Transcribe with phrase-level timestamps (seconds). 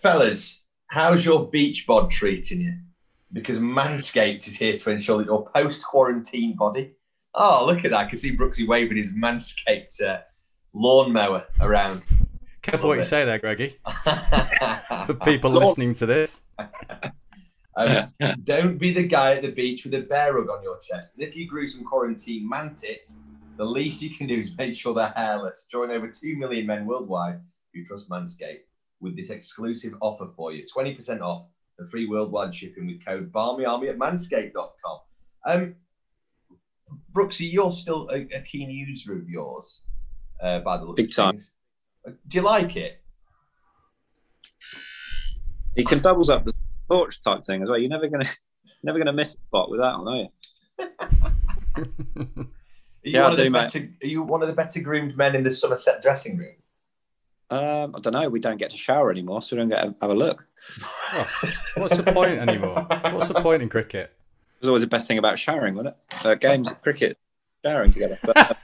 [0.00, 2.74] Fellas, how's your beach bod treating you?
[3.34, 6.92] Because Manscaped is here to ensure that your post quarantine body.
[7.34, 8.06] Oh, look at that.
[8.06, 10.20] I can see Brooksy waving his Manscaped uh,
[10.72, 12.02] lawnmower around.
[12.62, 13.76] Careful what you say there, Greggy.
[15.06, 16.42] For people listening to this.
[17.76, 21.16] Um, don't be the guy at the beach with a bear rug on your chest.
[21.16, 23.20] And if you grew some quarantine man tits,
[23.56, 25.66] the least you can do is make sure they're hairless.
[25.70, 27.40] Join over 2 million men worldwide
[27.72, 28.64] who trust Manscaped
[29.00, 31.46] with this exclusive offer for you 20% off
[31.78, 34.98] and free worldwide shipping with code BarmyArmy at manscaped.com.
[35.46, 35.74] Um,
[37.12, 39.82] Brooksy, you're still a, a key user of yours,
[40.42, 41.32] uh, by the looks Big of time.
[41.34, 41.54] things.
[42.28, 43.00] Do you like it?
[45.76, 46.52] He can doubles up the
[46.90, 47.78] torch type thing as well.
[47.78, 48.28] You're never gonna
[48.82, 50.28] never gonna miss a spot with that one, are you?
[53.02, 53.58] Are you, Yeah, I one of the do, mate.
[53.60, 56.54] better, are you one of the better groomed men in the Somerset dressing room?
[57.50, 58.28] Um, I don't know.
[58.28, 60.44] We don't get to shower anymore, so we don't get to have a look.
[61.12, 61.26] Oh,
[61.76, 62.86] what's the point anymore?
[62.88, 64.12] What's the point in cricket?
[64.56, 66.26] It was always the best thing about showering, wasn't it?
[66.26, 67.18] Uh, games, cricket,
[67.64, 68.18] showering together.
[68.22, 68.58] But,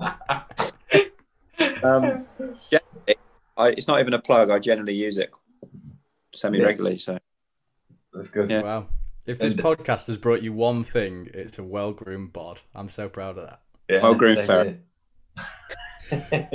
[1.84, 2.26] um,
[2.70, 3.18] yeah, it,
[3.56, 4.50] I, it's not even a plug.
[4.50, 5.30] I generally use it
[6.34, 6.98] semi regularly.
[6.98, 7.18] So
[8.12, 8.50] That's good.
[8.50, 8.62] Yeah.
[8.62, 8.86] Wow.
[9.26, 12.62] If this podcast has brought you one thing, it's a well groomed bod.
[12.74, 13.60] I'm so proud of that.
[13.88, 14.80] Yeah, Well-groomed ferret.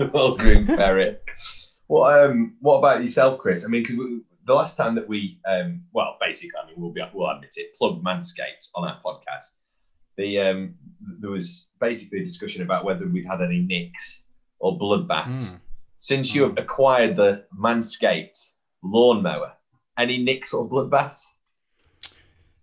[0.14, 1.24] well-groomed ferret.
[1.88, 3.66] What um what about yourself, Chris?
[3.66, 3.98] I mean, because
[4.46, 7.74] the last time that we um well, basically, I mean, we'll be we'll admit it,
[7.78, 9.58] plugged Manscaped on our podcast.
[10.18, 10.76] The um
[11.20, 14.24] there was basically a discussion about whether we'd had any nicks
[14.60, 15.60] or bloodbaths Mm.
[15.98, 19.54] since you have acquired the Manscaped lawnmower.
[19.98, 21.22] Any nicks or bloodbaths?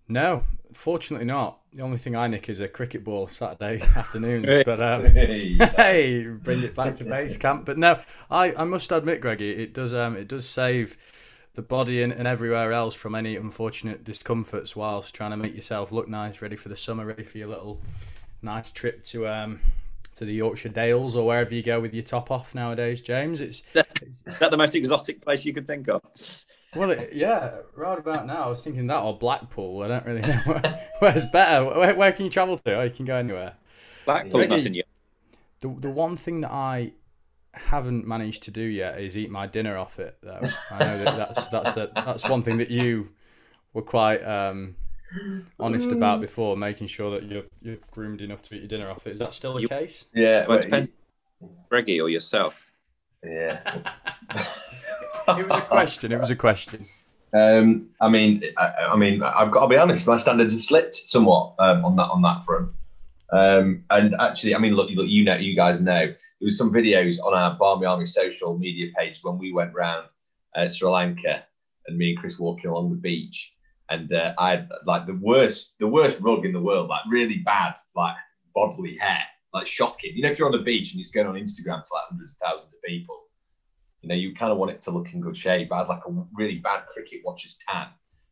[0.09, 0.43] No,
[0.73, 1.59] fortunately not.
[1.73, 4.47] The only thing I nick is a cricket ball Saturday afternoons.
[4.47, 4.63] Hey.
[4.65, 5.55] But um, Hey.
[5.77, 7.67] hey, bring it back to base camp.
[7.67, 8.01] But no,
[8.31, 10.97] I, I must admit, Greggy, it does um it does save
[11.55, 15.93] the body and, and everywhere else from any unfortunate discomforts whilst trying to make yourself
[15.93, 17.81] look nice, ready for the summer, ready for your little
[18.43, 19.61] nice trip to um
[20.17, 23.41] to the Yorkshire Dales or wherever you go with your top off nowadays, James.
[23.41, 26.03] It's is that the most exotic place you could think of?
[26.77, 28.45] Well, it, yeah, right about now.
[28.45, 29.83] I was thinking that or Blackpool.
[29.83, 31.65] I don't really know where, where's better.
[31.65, 32.75] Where, where can you travel to?
[32.75, 33.55] Oh, you can go anywhere.
[34.05, 34.57] Blackpool's Really?
[34.57, 34.87] nothing yet.
[35.61, 36.93] The the one thing that I
[37.53, 40.17] haven't managed to do yet is eat my dinner off it.
[40.23, 43.09] Though I know that that's that's a, that's one thing that you
[43.75, 44.77] were quite um,
[45.59, 49.07] honest about before, making sure that you're you're groomed enough to eat your dinner off
[49.07, 49.11] it.
[49.15, 50.07] Is that still the You- case?
[50.15, 50.91] Yeah, Well, well, it depends.
[51.69, 52.67] Greggy or yourself.
[53.25, 53.93] Yeah.
[55.29, 56.13] It was a question.
[56.13, 56.83] It was a question.
[57.33, 60.07] Um, I mean, I, I mean, I've got to be honest.
[60.07, 62.73] My standards have slipped somewhat um, on that on that front.
[63.33, 66.73] Um, and actually, I mean, look, look, you know, you guys know, there was some
[66.73, 70.07] videos on our Barmy Army social media page when we went round
[70.57, 71.45] uh, Sri Lanka,
[71.87, 73.55] and me and Chris walking along the beach,
[73.89, 77.39] and uh, I had like the worst, the worst rug in the world, like really
[77.39, 78.17] bad, like
[78.55, 79.23] bodily hair,
[79.55, 80.17] like shocking.
[80.17, 82.33] You know, if you're on the beach and it's going on Instagram to like hundreds
[82.33, 83.30] of thousands of people,
[84.03, 85.73] you know, you kind of want it to look in good shape.
[85.73, 87.89] I had like a really bad cricket watcher's tan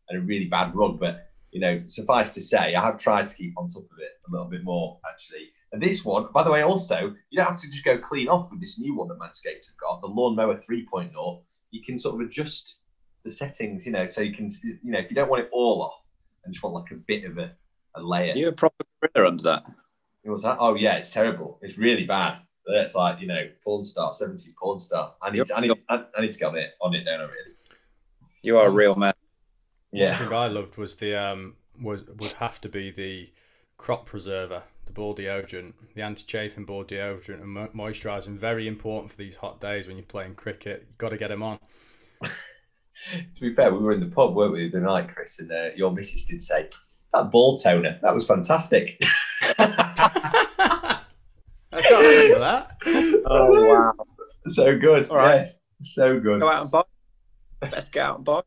[0.08, 3.34] and a really bad rug, but you know, suffice to say, I have tried to
[3.34, 5.50] keep on top of it a little bit more actually.
[5.72, 8.50] And this one, by the way, also, you don't have to just go clean off
[8.50, 11.42] with this new one that Manscaped have got, the Lawnmower 3.0.
[11.70, 12.80] You can sort of adjust
[13.24, 15.82] the settings, you know, so you can, you know, if you don't want it all
[15.82, 16.00] off
[16.44, 17.52] and just want like a bit of a,
[17.96, 18.32] a layer.
[18.34, 19.64] You're a proper gorilla under that.
[20.24, 20.58] What's that?
[20.60, 21.58] Oh yeah, it's terrible.
[21.62, 22.38] It's really bad.
[22.76, 25.14] It's like you know, porn star, seventy porn star.
[25.22, 27.20] I need, to, I need, I, I need to get on it, on it, don't
[27.20, 27.24] I?
[27.24, 27.52] Really?
[28.42, 29.14] You are a real man.
[29.90, 30.16] One Yeah.
[30.16, 33.30] thing I loved was the um was would have to be the
[33.76, 38.36] crop preserver, the ball deodorant, the anti-chafing ball deodorant and mo- moisturising.
[38.36, 40.84] Very important for these hot days when you're playing cricket.
[40.88, 41.58] You've got to get them on.
[42.22, 45.38] to be fair, we were in the pub, weren't we, the night, Chris?
[45.38, 46.68] And uh, your missus did say,
[47.14, 49.00] that ball toner, that was fantastic.
[52.42, 52.76] I that.
[53.30, 54.06] Oh wow!
[54.46, 55.08] so good.
[55.10, 55.40] All right.
[55.40, 56.40] Yes, so good.
[56.40, 56.82] Go out and buy.
[57.62, 58.42] Let's get out and buy.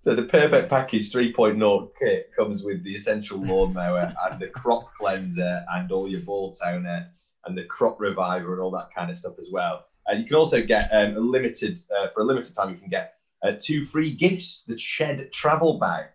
[0.00, 5.64] So the perfect package 3.0 kit comes with the essential lawnmower and the crop cleanser
[5.72, 7.10] and all your ball toner
[7.46, 9.86] and the crop reviver and all that kind of stuff as well.
[10.06, 12.70] And you can also get um, a limited uh, for a limited time.
[12.70, 16.06] You can get uh, two free gifts: the Shed travel bag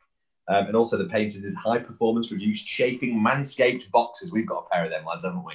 [0.47, 4.31] um, and also the patented high performance reduced chafing Manscaped boxes.
[4.31, 5.53] We've got a pair of them, lads, haven't we?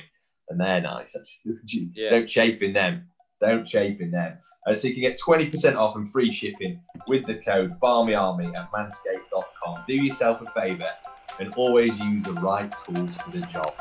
[0.51, 1.13] And they're nice.
[1.13, 1.41] That's,
[1.95, 2.11] Yes.
[2.11, 3.09] Don't chafe in them.
[3.41, 4.39] Don't chafe in them.
[4.67, 8.71] Uh, so you can get 20% off and free shipping with the code BarmyArmy at
[8.73, 9.85] manscaped.com.
[9.87, 10.91] Do yourself a favour
[11.39, 13.73] and always use the right tools for the job.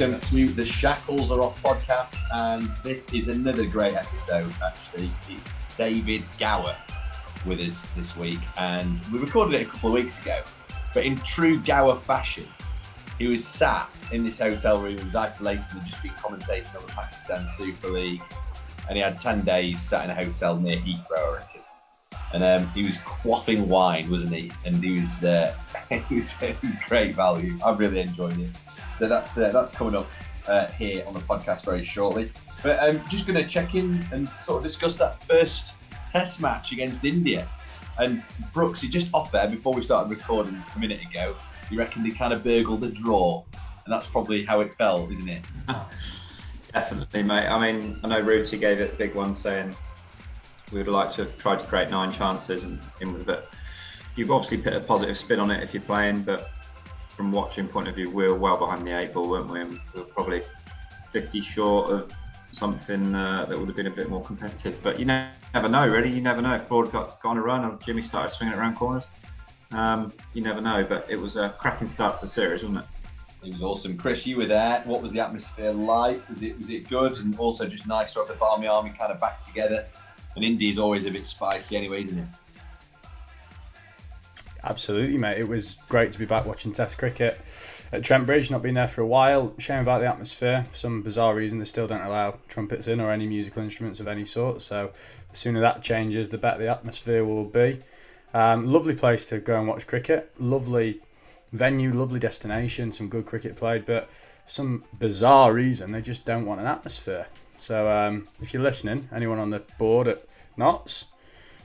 [0.00, 2.16] Welcome to the Shackles Are Off podcast.
[2.32, 5.12] And this is another great episode, actually.
[5.28, 6.74] It's David Gower
[7.44, 8.38] with us this week.
[8.56, 10.42] And we recorded it a couple of weeks ago.
[10.94, 12.48] But in true Gower fashion,
[13.18, 16.86] he was sat in this hotel room, he was isolated and just been commentating on
[16.86, 18.22] the Pakistan Super League.
[18.88, 21.60] And he had 10 days sat in a hotel near Heathrow, I reckon.
[22.32, 24.50] And um, he was quaffing wine, wasn't he?
[24.64, 25.54] And he was, uh,
[26.08, 27.58] he was, he was great value.
[27.62, 28.56] I really enjoyed it.
[29.00, 30.06] So that's uh, that's coming up
[30.46, 32.30] uh, here on the podcast very shortly.
[32.62, 35.74] But I'm um, just going to check in and sort of discuss that first
[36.10, 37.48] Test match against India.
[37.98, 41.34] And Brooks, you just off there before we started recording a minute ago.
[41.70, 43.42] You reckon they kind of burgled the draw,
[43.86, 45.42] and that's probably how it felt, isn't it?
[46.74, 47.46] Definitely, mate.
[47.46, 49.74] I mean, I know Rooty gave it a big one saying
[50.72, 53.48] we would like to try to create nine chances and in with it.
[54.14, 56.50] You've obviously put a positive spin on it if you're playing, but
[57.20, 59.60] from watching point of view, we were well behind the eight ball, weren't we?
[59.60, 60.40] And we were probably
[61.12, 62.10] 50 short of
[62.50, 64.82] something uh, that would have been a bit more competitive.
[64.82, 66.08] But you ne- never know, really.
[66.08, 68.76] You never know if Broad got, got on a run or Jimmy started swinging around
[68.76, 69.02] corners.
[69.72, 73.46] Um, you never know, but it was a cracking start to the series, wasn't it?
[73.46, 73.98] It was awesome.
[73.98, 74.80] Chris, you were there.
[74.86, 76.26] What was the atmosphere like?
[76.30, 79.12] Was it was it good and also just nice to have the Barmy Army kind
[79.12, 79.86] of back together?
[80.36, 82.28] And India's always a bit spicy anyway, isn't it?
[84.62, 85.38] Absolutely, mate.
[85.38, 87.40] It was great to be back watching Test cricket
[87.92, 88.50] at Trent Bridge.
[88.50, 89.54] Not been there for a while.
[89.58, 90.66] Shame about the atmosphere.
[90.70, 94.08] For some bizarre reason, they still don't allow trumpets in or any musical instruments of
[94.08, 94.60] any sort.
[94.62, 94.90] So
[95.30, 97.80] the sooner that changes, the better the atmosphere will be.
[98.34, 100.30] Um, lovely place to go and watch cricket.
[100.38, 101.00] Lovely
[101.52, 102.92] venue, lovely destination.
[102.92, 104.10] Some good cricket played, but
[104.46, 107.26] some bizarre reason they just don't want an atmosphere.
[107.56, 110.24] So um, if you're listening, anyone on the board at
[110.56, 111.06] Notts,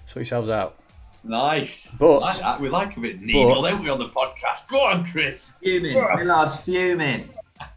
[0.05, 0.77] sort yourselves out.
[1.25, 1.91] Nice.
[1.99, 2.61] But- like that.
[2.61, 4.67] we like a bit needle, but- don't we, on the podcast?
[4.69, 5.53] Go on, Chris.
[5.63, 5.93] Fuming.
[5.93, 7.29] Millard's fuming.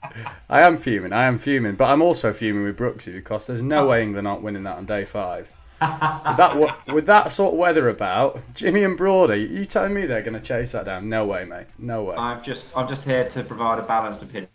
[0.51, 1.13] I am fuming.
[1.13, 4.43] I am fuming, but I'm also fuming with Brooksy because there's no way England aren't
[4.43, 5.51] winning that on day five.
[5.81, 10.23] with that with that sort of weather about, Jimmy and Brody, you telling me they're
[10.23, 11.09] going to chase that down?
[11.09, 11.67] No way, mate.
[11.79, 12.17] No way.
[12.17, 14.49] I'm just, I'm just here to provide a balanced opinion.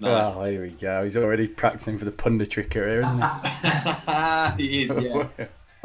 [0.00, 0.34] Nice.
[0.34, 1.04] Oh, here we go.
[1.04, 4.66] He's already practicing for the punditry career, isn't he?
[4.68, 5.28] he is, yeah.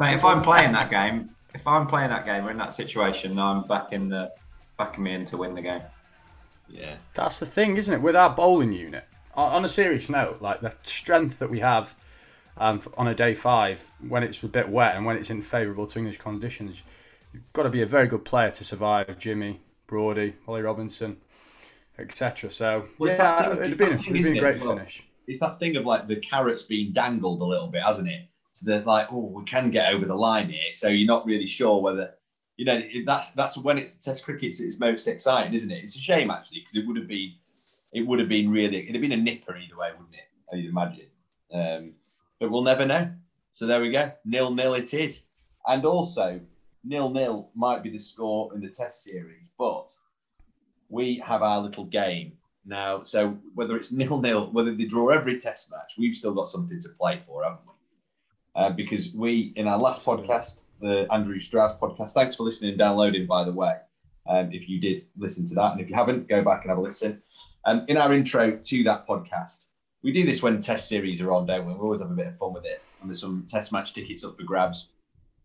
[0.00, 3.38] Mate, if I'm playing that game, if I'm playing that game or in that situation,
[3.38, 4.32] I'm backing the
[4.76, 5.82] backing me in to win the game.
[6.68, 6.98] yeah.
[7.14, 8.00] That's the thing, isn't it?
[8.02, 11.94] With our bowling unit, on on a serious note, like the strength that we have
[12.56, 15.86] um, on a day five, when it's a bit wet and when it's in favourable
[15.86, 16.82] to English conditions,
[17.32, 21.18] you've got to be a very good player to survive Jimmy, Brody, Ollie Robinson,
[21.98, 22.50] etc.
[22.50, 24.40] So, Well, yeah, thing- it'd been, a, it'd been isn't a it?
[24.40, 25.04] great Well, finish.
[25.26, 28.22] It's that thing of like the carrots being dangled a little bit, hasn't it?
[28.58, 30.72] So they're like, oh, we can get over the line here.
[30.72, 32.14] So you're not really sure whether,
[32.56, 35.84] you know, that's that's when it's Test cricket's its most exciting, isn't it?
[35.84, 37.34] It's a shame actually because it would have been,
[37.92, 40.28] it would have been really, it'd have been a nipper either way, wouldn't it?
[40.52, 41.06] I'd imagine.
[41.54, 41.92] Um,
[42.40, 43.12] but we'll never know.
[43.52, 45.26] So there we go, nil nil it is,
[45.68, 46.40] and also
[46.82, 49.92] nil nil might be the score in the Test series, but
[50.88, 52.32] we have our little game
[52.66, 53.02] now.
[53.04, 56.80] So whether it's nil nil, whether they draw every Test match, we've still got something
[56.80, 57.72] to play for, haven't we?
[58.58, 62.78] Uh, because we, in our last podcast, the Andrew Strauss podcast, thanks for listening and
[62.78, 63.76] downloading, by the way.
[64.28, 66.78] Um, if you did listen to that, and if you haven't, go back and have
[66.78, 67.22] a listen.
[67.66, 69.68] Um, in our intro to that podcast,
[70.02, 71.72] we do this when Test series are on, don't we?
[71.72, 72.82] We always have a bit of fun with it.
[73.00, 74.90] And there's some Test match tickets up for grabs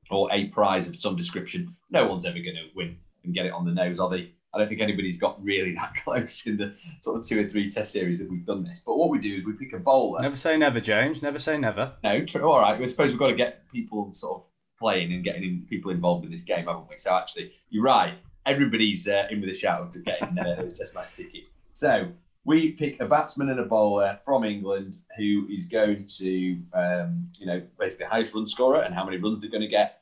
[0.10, 1.76] or a prize of some description.
[1.92, 4.32] No one's ever going to win and get it on the nose, are they?
[4.54, 7.70] I don't think anybody's got really that close in the sort of two or three
[7.70, 8.82] test series that we've done this.
[8.86, 10.22] But what we do is we pick a bowler.
[10.22, 11.22] Never say never, James.
[11.22, 11.94] Never say never.
[12.04, 12.50] No, true.
[12.50, 12.80] All right.
[12.80, 14.46] I suppose we've got to get people sort of
[14.80, 16.98] playing and getting in, people involved in this game, haven't we?
[16.98, 18.14] So actually, you're right.
[18.46, 21.50] Everybody's uh, in with a shout of getting uh, those test match tickets.
[21.74, 22.10] So
[22.46, 27.46] we pick a batsman and a bowler from England who is going to, um, you
[27.46, 30.02] know, basically highest run scorer and how many runs they're going to get,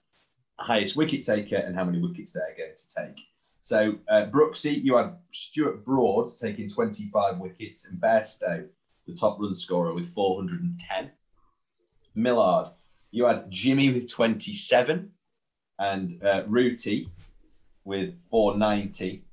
[0.59, 3.23] highest wicket taker and how many wickets they're going to take.
[3.61, 8.65] So uh, Brooksy, you had Stuart Broad taking 25 wickets and Bairstow,
[9.07, 11.11] the top run scorer, with 410.
[12.15, 12.67] Millard,
[13.11, 15.11] you had Jimmy with 27
[15.79, 17.07] and uh, Rooty
[17.85, 19.23] with 490.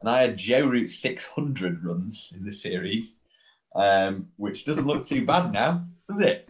[0.00, 3.18] And I had Joe Root 600 runs in the series,
[3.74, 6.48] um, which doesn't look too bad now, does it?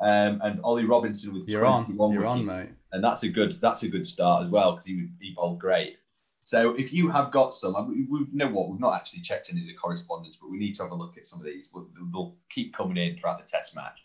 [0.00, 2.12] Um, and Ollie Robinson with You're 21 on.
[2.12, 2.30] You're wickets.
[2.30, 2.70] on, mate.
[2.92, 5.96] And that's a good that's a good start as well because he he bowled great.
[6.42, 9.20] So if you have got some, I mean, we we know what we've not actually
[9.20, 11.46] checked any of the correspondence, but we need to have a look at some of
[11.46, 11.70] these.
[11.72, 14.02] We'll, they'll keep coming in throughout the test match,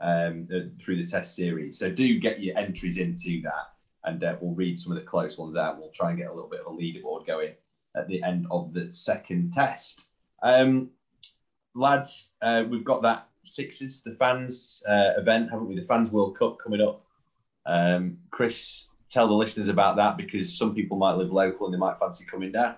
[0.00, 0.46] um,
[0.82, 1.78] through the test series.
[1.78, 3.72] So do get your entries into that,
[4.04, 5.78] and uh, we'll read some of the close ones out.
[5.78, 7.54] We'll try and get a little bit of a leaderboard going
[7.96, 10.12] at the end of the second test.
[10.42, 10.90] Um,
[11.74, 15.74] lads, uh, we've got that sixes, the fans uh, event, haven't we?
[15.74, 17.04] The fans World Cup coming up.
[17.66, 21.78] Um, Chris, tell the listeners about that because some people might live local and they
[21.78, 22.76] might fancy coming down.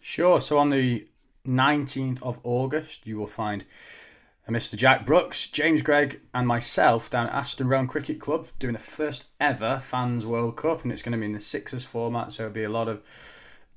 [0.00, 0.40] Sure.
[0.40, 1.06] So on the
[1.46, 3.64] 19th of August, you will find
[4.48, 4.76] Mr.
[4.76, 9.28] Jack Brooks, James Gregg, and myself down at Aston Rowant Cricket Club doing the first
[9.40, 12.52] ever Fans World Cup, and it's going to be in the Sixers format, so it'll
[12.52, 13.02] be a lot of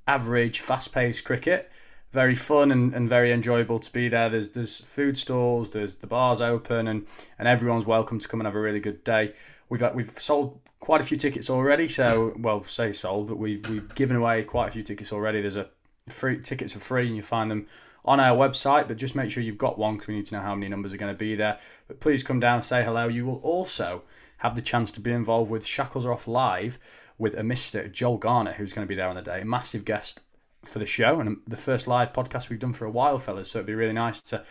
[0.08, 1.72] average, fast paced cricket.
[2.12, 4.30] Very fun and, and very enjoyable to be there.
[4.30, 7.06] There's there's food stalls, there's the bars open, and,
[7.38, 9.34] and everyone's welcome to come and have a really good day.
[9.70, 13.94] We've we've sold quite a few tickets already, so well say sold, but we've we've
[13.96, 15.42] given away quite a few tickets already.
[15.42, 15.70] There's a
[16.08, 17.68] free tickets are free, and you find them
[18.04, 18.88] on our website.
[18.88, 20.94] But just make sure you've got one because we need to know how many numbers
[20.94, 21.60] are going to be there.
[21.88, 23.08] But please come down, say hello.
[23.08, 24.04] You will also
[24.38, 26.78] have the chance to be involved with Shackles Are Off live
[27.18, 27.92] with a Mr.
[27.92, 30.22] Joel Garner, who's going to be there on the day, A massive guest
[30.64, 33.52] for the show and the first live podcast we've done for a while, fellas.
[33.52, 34.44] So it'd be really nice to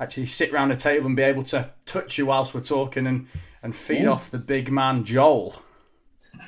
[0.00, 3.26] actually sit round a table and be able to touch you whilst we're talking and
[3.62, 5.62] and feed off the big man Joel.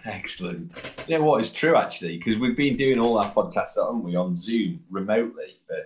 [0.04, 0.70] Excellent.
[1.08, 4.16] You know what is true actually, because we've been doing all our podcasts, haven't we,
[4.16, 5.76] on Zoom remotely for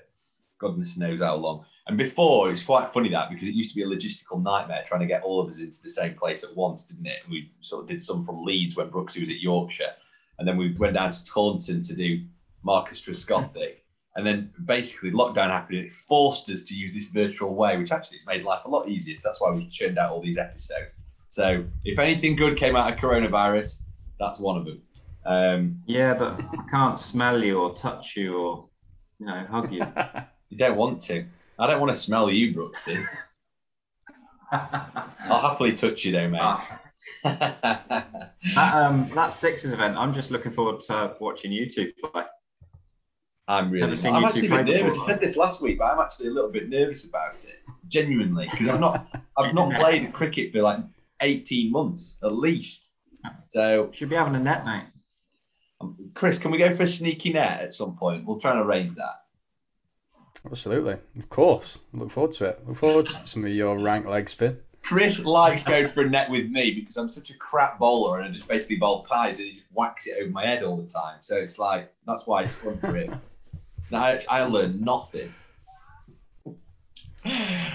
[0.59, 1.65] goodness knows how long.
[1.87, 5.01] And before it's quite funny that because it used to be a logistical nightmare trying
[5.01, 7.21] to get all of us into the same place at once, didn't it?
[7.29, 9.95] We sort of did some from Leeds when Brooksy was at Yorkshire,
[10.39, 12.25] and then we went down to Taunton to do
[12.63, 13.77] Marcus Trescothick.
[14.17, 17.93] And then basically lockdown happened and it forced us to use this virtual way, which
[17.93, 19.17] actually has made life a lot easier.
[19.17, 20.95] So that's why we've churned out all these episodes.
[21.29, 23.83] So if anything good came out of coronavirus,
[24.19, 24.83] that's one of them.
[25.25, 28.69] Um, Yeah, but I can't smell you or touch you or
[29.19, 29.87] you know hug you.
[30.49, 31.25] you don't want to.
[31.59, 33.05] I don't want to smell you, Brooksy.
[34.53, 36.41] I'll happily touch you though, mate.
[36.43, 36.81] Ah,
[37.25, 38.35] that,
[38.75, 42.25] um, that Sixers event, I'm just looking forward to watching you two play.
[43.51, 43.81] I'm really.
[43.81, 44.99] Never seen I'm actually two a bit play nervous.
[45.01, 48.47] I said this last week, but I'm actually a little bit nervous about it, genuinely,
[48.49, 50.79] because I've not, I've not played cricket for like
[51.21, 52.93] 18 months at least.
[53.49, 54.85] So, Should be having a net, mate.
[55.81, 58.25] um, Chris, can we go for a sneaky net at some point?
[58.25, 59.23] We'll try and arrange that.
[60.47, 61.81] Absolutely, of course.
[61.93, 62.63] Look forward to it.
[62.67, 64.59] Look forward to some of your rank leg spin.
[64.83, 68.29] Chris likes going for a net with me because I'm such a crap bowler and
[68.29, 70.89] I just basically bowl pies and he just whacks it over my head all the
[70.89, 71.19] time.
[71.21, 73.21] So it's like that's why it's fun for him.
[73.91, 75.35] Now I, I learn nothing.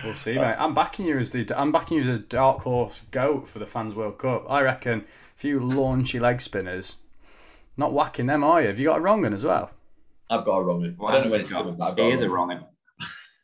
[0.03, 0.55] We'll see, mate.
[0.57, 3.65] I'm backing you as the I'm backing you as a dark horse goat for the
[3.65, 4.45] fans World Cup.
[4.50, 5.03] I reckon a
[5.39, 6.95] few launchy leg spinners,
[7.77, 8.67] not whacking them, are you?
[8.69, 9.72] Have you got a wrong one as well?
[10.29, 11.13] I've got a wrong one.
[11.13, 12.50] I don't know when it's coming, but I've got He is a wrong.
[12.50, 12.65] wrong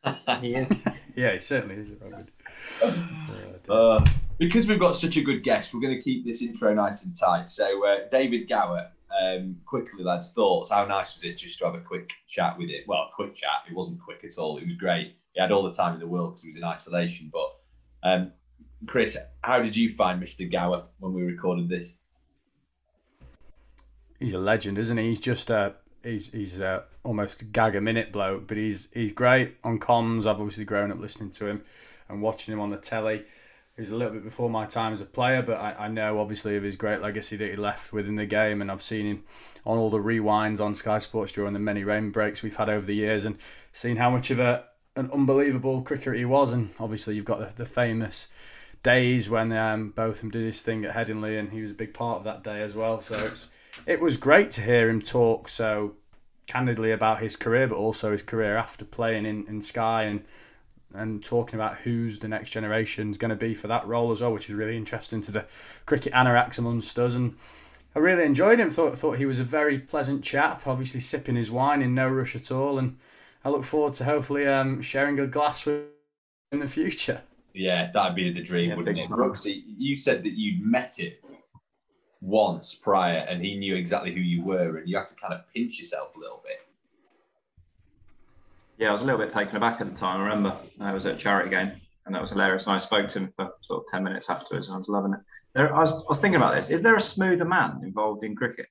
[0.03, 0.39] one.
[0.41, 0.71] He is.
[1.15, 3.59] Yeah, he certainly is a wrong one.
[3.69, 4.03] Uh,
[4.39, 7.13] because we've got such a good guest, we're going to keep this intro nice and
[7.15, 7.49] tight.
[7.49, 8.87] So, uh, David Gower,
[9.21, 10.71] um, quickly, lads, thoughts.
[10.71, 12.85] How nice was it just to have a quick chat with it?
[12.87, 13.65] Well, quick chat.
[13.69, 14.57] It wasn't quick at all.
[14.57, 15.15] It was great.
[15.33, 17.31] He had all the time in the world because he was in isolation.
[17.31, 17.55] But,
[18.03, 18.33] um,
[18.87, 20.49] Chris, how did you find Mr.
[20.51, 21.97] Gower when we recorded this?
[24.19, 25.07] He's a legend, isn't he?
[25.07, 29.57] He's just a he's he's a almost gag a minute bloke, but he's he's great
[29.63, 30.21] on comms.
[30.21, 31.63] I've obviously grown up listening to him
[32.07, 33.23] and watching him on the telly.
[33.81, 36.55] He's a little bit before my time as a player, but I, I know obviously
[36.55, 39.23] of his great legacy that he left within the game, and I've seen him
[39.65, 42.85] on all the rewinds on Sky Sports during the many rain breaks we've had over
[42.85, 43.37] the years, and
[43.71, 46.53] seen how much of a an unbelievable cricketer he was.
[46.53, 48.27] And obviously you've got the, the famous
[48.83, 52.19] days when um, Botham did his thing at Headingley, and he was a big part
[52.19, 52.99] of that day as well.
[52.99, 53.49] So it's
[53.87, 55.95] it was great to hear him talk so
[56.45, 60.23] candidly about his career, but also his career after playing in, in Sky and
[60.93, 64.21] and talking about who's the next generation is going to be for that role as
[64.21, 65.45] well, which is really interesting to the
[65.85, 67.15] cricket anoraks amongst us.
[67.15, 67.35] And
[67.95, 68.69] I really enjoyed him.
[68.69, 70.67] Thought thought he was a very pleasant chap.
[70.67, 72.97] Obviously sipping his wine in no rush at all, and
[73.43, 75.83] I look forward to hopefully um, sharing a glass with
[76.51, 77.21] in the future.
[77.53, 79.07] Yeah, that'd be the dream, Yeah, wouldn't it?
[79.07, 81.13] Brooksy, you said that you'd met him
[82.21, 85.41] once prior, and he knew exactly who you were, and you had to kind of
[85.53, 86.59] pinch yourself a little bit.
[88.81, 90.21] Yeah, I was a little bit taken aback at the time.
[90.21, 91.71] I remember I was at a charity game,
[92.07, 92.65] and that was hilarious.
[92.65, 95.13] And I spoke to him for sort of ten minutes afterwards, and I was loving
[95.13, 95.19] it.
[95.53, 96.71] There, I was, I was thinking about this.
[96.71, 98.65] Is there a smoother man involved in cricket?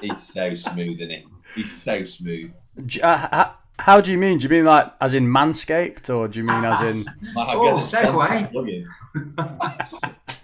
[0.00, 1.26] He's so smooth, isn't he?
[1.54, 2.50] He's so smooth.
[3.02, 4.38] Uh, how, how do you mean?
[4.38, 7.04] Do you mean like as in manscaped, or do you mean as in?
[7.36, 8.86] Oh, segue.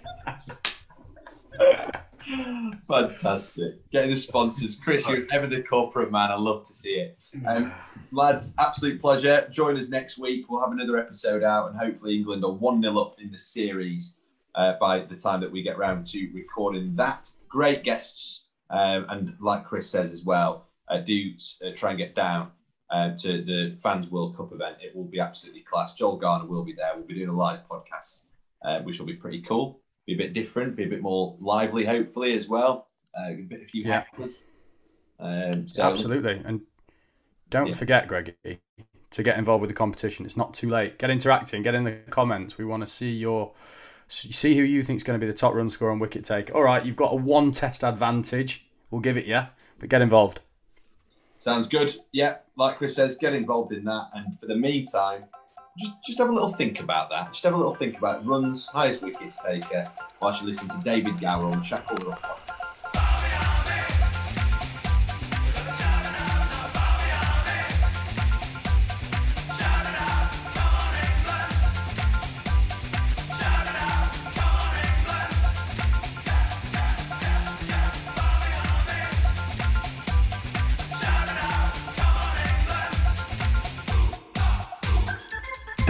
[2.88, 3.90] Fantastic.
[3.90, 4.74] Getting the sponsors.
[4.74, 6.30] Chris, you're ever the corporate man.
[6.30, 7.18] I love to see it.
[7.46, 7.72] Um,
[8.12, 9.46] lads, absolute pleasure.
[9.50, 10.48] Join us next week.
[10.48, 14.16] We'll have another episode out, and hopefully England are 1 0 up in the series
[14.54, 17.30] uh, by the time that we get round to recording that.
[17.48, 18.48] Great guests.
[18.70, 21.32] Um, and like Chris says as well, uh, do
[21.64, 22.50] uh, try and get down
[22.90, 24.76] uh, to the Fans World Cup event.
[24.80, 25.94] It will be absolutely class.
[25.94, 26.90] Joel Garner will be there.
[26.96, 28.24] We'll be doing a live podcast,
[28.64, 29.80] uh, which will be pretty cool.
[30.06, 32.88] Be a bit different, be a bit more lively, hopefully, as well.
[33.18, 34.04] Uh, a, few Yeah.
[35.18, 36.60] Um, so Absolutely, and
[37.50, 37.74] don't Yeah.
[37.74, 38.34] forget, Greggy,
[39.10, 40.26] to get involved with the competition.
[40.26, 40.98] It's not too late.
[40.98, 41.62] Get interacting.
[41.62, 42.58] Get in the comments.
[42.58, 43.52] We want to see your
[44.08, 46.54] see who you think is going to be the top run scorer and wicket take.
[46.54, 48.68] All right, you've got a one test advantage.
[48.90, 49.42] We'll give it you,
[49.78, 50.40] but get involved.
[51.38, 51.92] Sounds good.
[52.12, 54.10] Yeah, like Chris says, get involved in that.
[54.14, 55.24] And for the meantime,
[55.76, 57.32] just just have a little think about that.
[57.32, 59.90] Just have a little think about runs, highest wickets taker,
[60.20, 62.55] whilst you listen to David Gower on Shackle Rock.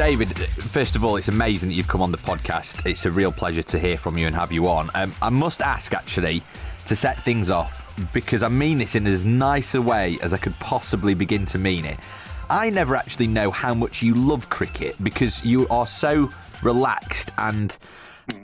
[0.06, 2.88] David, first of all, it's amazing that you've come on the podcast.
[2.88, 4.88] It's a real pleasure to hear from you and have you on.
[4.94, 6.44] Um, I must ask, actually,
[6.84, 10.36] to set things off, because I mean this in as nice a way as I
[10.36, 11.98] could possibly begin to mean it.
[12.48, 16.30] I never actually know how much you love cricket because you are so
[16.62, 17.76] relaxed and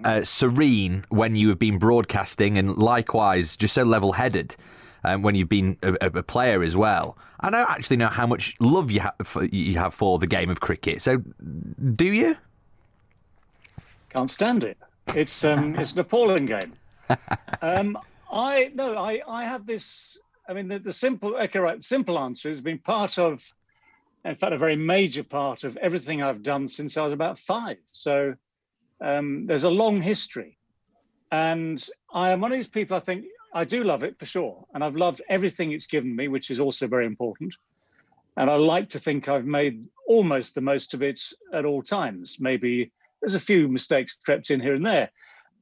[0.05, 4.57] uh, serene when you have been broadcasting, and likewise, just so level headed
[5.05, 7.17] um, when you've been a, a- player as well.
[7.41, 10.49] I don't actually know how much love you, ha- for, you have for the game
[10.51, 11.03] of cricket.
[11.03, 11.19] So,
[11.97, 12.37] do you?
[14.11, 14.79] Can't stand it.
[15.15, 16.73] It's um, it's an appalling game.
[17.61, 17.99] Um,
[18.31, 20.19] I no, I I have this.
[20.49, 21.77] I mean, the, the simple okay, right.
[21.79, 23.45] The simple answer has been part of,
[24.25, 27.79] in fact, a very major part of everything I've done since I was about five.
[27.91, 28.35] So
[29.01, 30.59] um, there's a long history,
[31.31, 32.97] and I am one of these people.
[32.97, 36.29] I think I do love it for sure, and I've loved everything it's given me,
[36.29, 37.55] which is also very important.
[38.37, 41.21] And I like to think I've made almost the most of it
[41.53, 42.39] at all times.
[42.41, 45.11] Maybe there's a few mistakes crept in here and there.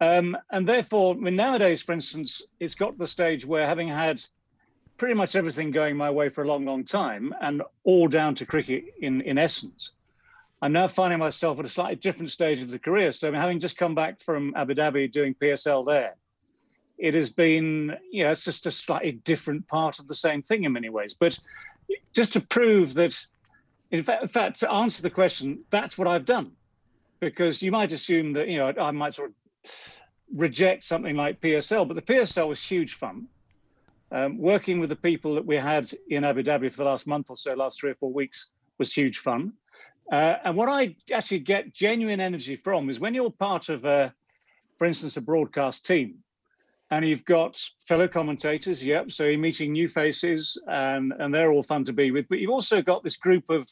[0.01, 3.89] Um, and therefore, I mean, nowadays, for instance, it's got to the stage where having
[3.89, 4.25] had
[4.97, 8.47] pretty much everything going my way for a long, long time and all down to
[8.47, 9.93] cricket in, in essence,
[10.63, 13.13] I'm now finding myself at a slightly different stage of the career.
[13.13, 16.17] So, having just come back from Abu Dhabi doing PSL there,
[17.01, 20.65] it has been, you know, it's just a slightly different part of the same thing
[20.65, 21.15] in many ways.
[21.15, 21.39] But
[22.13, 23.19] just to prove that,
[23.91, 26.53] in fact, in fact, to answer the question, that's what I've done
[27.21, 29.71] because you might assume that you know I might sort of
[30.35, 33.27] reject something like PSL, but the PSL was huge fun.
[34.13, 37.31] Um, working with the people that we had in Abu Dhabi for the last month
[37.31, 39.53] or so, last three or four weeks, was huge fun.
[40.11, 44.13] Uh, and what I actually get genuine energy from is when you're part of, a,
[44.79, 46.17] for instance, a broadcast team,
[46.91, 48.85] and you've got fellow commentators.
[48.85, 52.29] Yep, so you're meeting new faces, and and they're all fun to be with.
[52.29, 53.69] But you've also got this group of,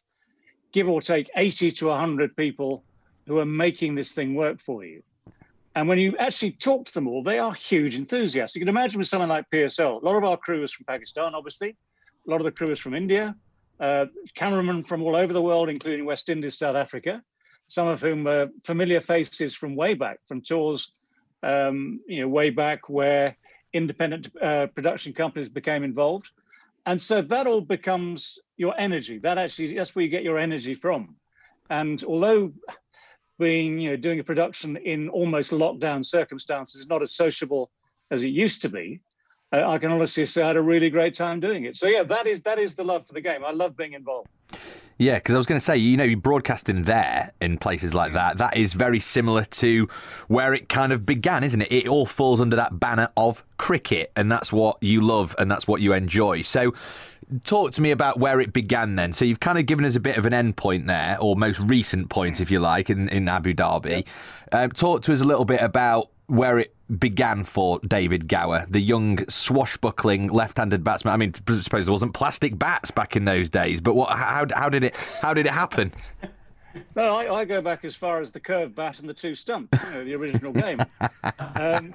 [0.72, 2.85] give or take, 80 to 100 people
[3.26, 5.02] who are making this thing work for you.
[5.74, 8.57] And when you actually talk to them all, they are huge enthusiasts.
[8.57, 11.35] You can imagine with someone like PSL, a lot of our crew is from Pakistan,
[11.35, 11.76] obviously.
[12.26, 13.37] A lot of the crew is from India,
[13.78, 17.22] uh, cameramen from all over the world, including West Indies, South Africa,
[17.68, 20.92] some of whom are familiar faces from way back, from tours,
[21.42, 23.37] um, you know, way back where
[23.72, 26.31] independent uh, production companies became involved.
[26.87, 29.18] And so that all becomes your energy.
[29.18, 31.16] That actually, that's where you get your energy from.
[31.68, 32.53] And although
[33.38, 37.70] being, you know, doing a production in almost lockdown circumstances is not as sociable
[38.11, 39.01] as it used to be,
[39.53, 41.77] uh, I can honestly say I had a really great time doing it.
[41.77, 43.44] So yeah, that is that is the love for the game.
[43.44, 44.29] I love being involved.
[44.98, 48.14] Yeah, because I was going to say, you know, you're broadcasting there in places like
[48.14, 48.38] that.
[48.38, 49.87] That is very similar to
[50.26, 51.70] where it kind of began, isn't it?
[51.70, 55.68] It all falls under that banner of cricket, and that's what you love and that's
[55.68, 56.42] what you enjoy.
[56.42, 56.74] So,
[57.44, 59.12] talk to me about where it began then.
[59.12, 61.61] So, you've kind of given us a bit of an end point there, or most
[61.61, 64.04] recent point, if you like, in, in Abu Dhabi.
[64.50, 68.81] Uh, talk to us a little bit about where it began for David Gower, the
[68.81, 71.14] young swashbuckling left-handed batsman.
[71.14, 74.11] I mean, I suppose there wasn't plastic bats back in those days, but what?
[74.11, 74.96] How, how did it?
[75.20, 75.92] How did it happen?
[76.94, 79.77] No, I, I, go back as far as the curved bat and the two stumps,
[79.88, 80.79] you know, the original game.
[81.55, 81.92] Um,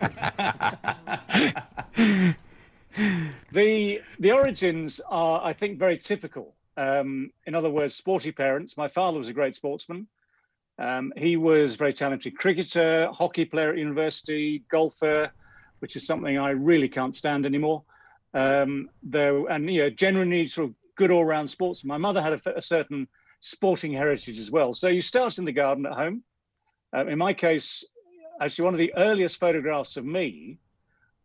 [3.51, 6.56] the the origins are, I think, very typical.
[6.75, 8.75] Um, in other words, sporty parents.
[8.75, 10.08] My father was a great sportsman.
[10.79, 15.31] Um, he was a very talented cricketer, hockey player at university, golfer,
[15.79, 17.83] which is something I really can't stand anymore.
[18.33, 21.89] Um, though, and you know, generally sort of good all-round sportsman.
[21.89, 23.07] My mother had a, a, certain
[23.39, 24.73] sporting heritage as well.
[24.73, 26.23] So you start in the garden at home.
[26.93, 27.83] Um, in my case,
[28.41, 30.57] actually, one of the earliest photographs of me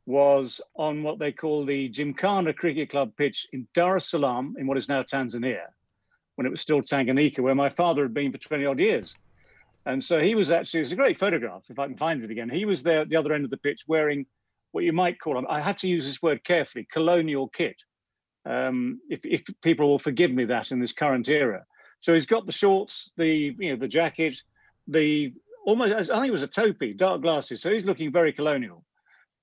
[0.06, 4.66] was on what they call the Gymkhana Cricket Club pitch in Dar es Salaam, in
[4.66, 5.66] what is now Tanzania,
[6.36, 9.14] when it was still Tanganyika, where my father had been for 20 odd years.
[9.88, 12.50] And so he was actually, it's a great photograph, if I can find it again.
[12.50, 14.26] He was there at the other end of the pitch wearing
[14.72, 17.76] what you might call, I have to use this word carefully, colonial kit.
[18.44, 21.64] Um, if, if people will forgive me that in this current era.
[22.00, 24.36] So he's got the shorts, the you know the jacket,
[24.86, 25.32] the
[25.66, 27.60] almost I think it was a topi, dark glasses.
[27.62, 28.84] So he's looking very colonial.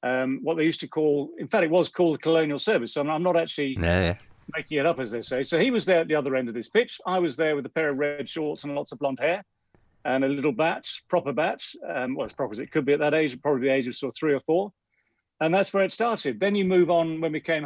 [0.04, 2.94] Um, what they used to call, in fact, it was called colonial service.
[2.94, 4.16] So I'm, I'm not actually yeah.
[4.56, 5.44] making it up as they say.
[5.44, 7.02] So he was there at the other end of this pitch.
[7.06, 9.44] I was there with a pair of red shorts and lots of blonde hair
[10.06, 11.62] and a little bat, proper bat.
[11.88, 13.96] Um, well, as proper as it could be at that age, probably the age of
[13.96, 14.72] sort of three or four.
[15.42, 16.40] And that's where it started.
[16.40, 17.66] Then you move on when we came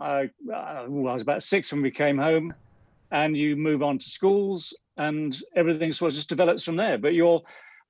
[0.00, 2.54] I, uh, I was about six when we came home,
[3.10, 6.96] and you move on to schools, and everything sort of just develops from there.
[6.96, 7.42] But you're,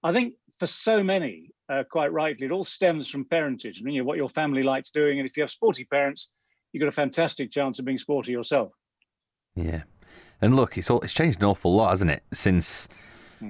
[0.02, 3.82] I think, for so many, uh, quite rightly, it all stems from parentage.
[3.82, 6.30] Mean, you know, what your family likes doing, and if you have sporty parents,
[6.72, 8.72] you've got a fantastic chance of being sporty yourself.
[9.54, 9.82] Yeah,
[10.40, 12.88] and look, it's all it's changed an awful lot, hasn't it, since.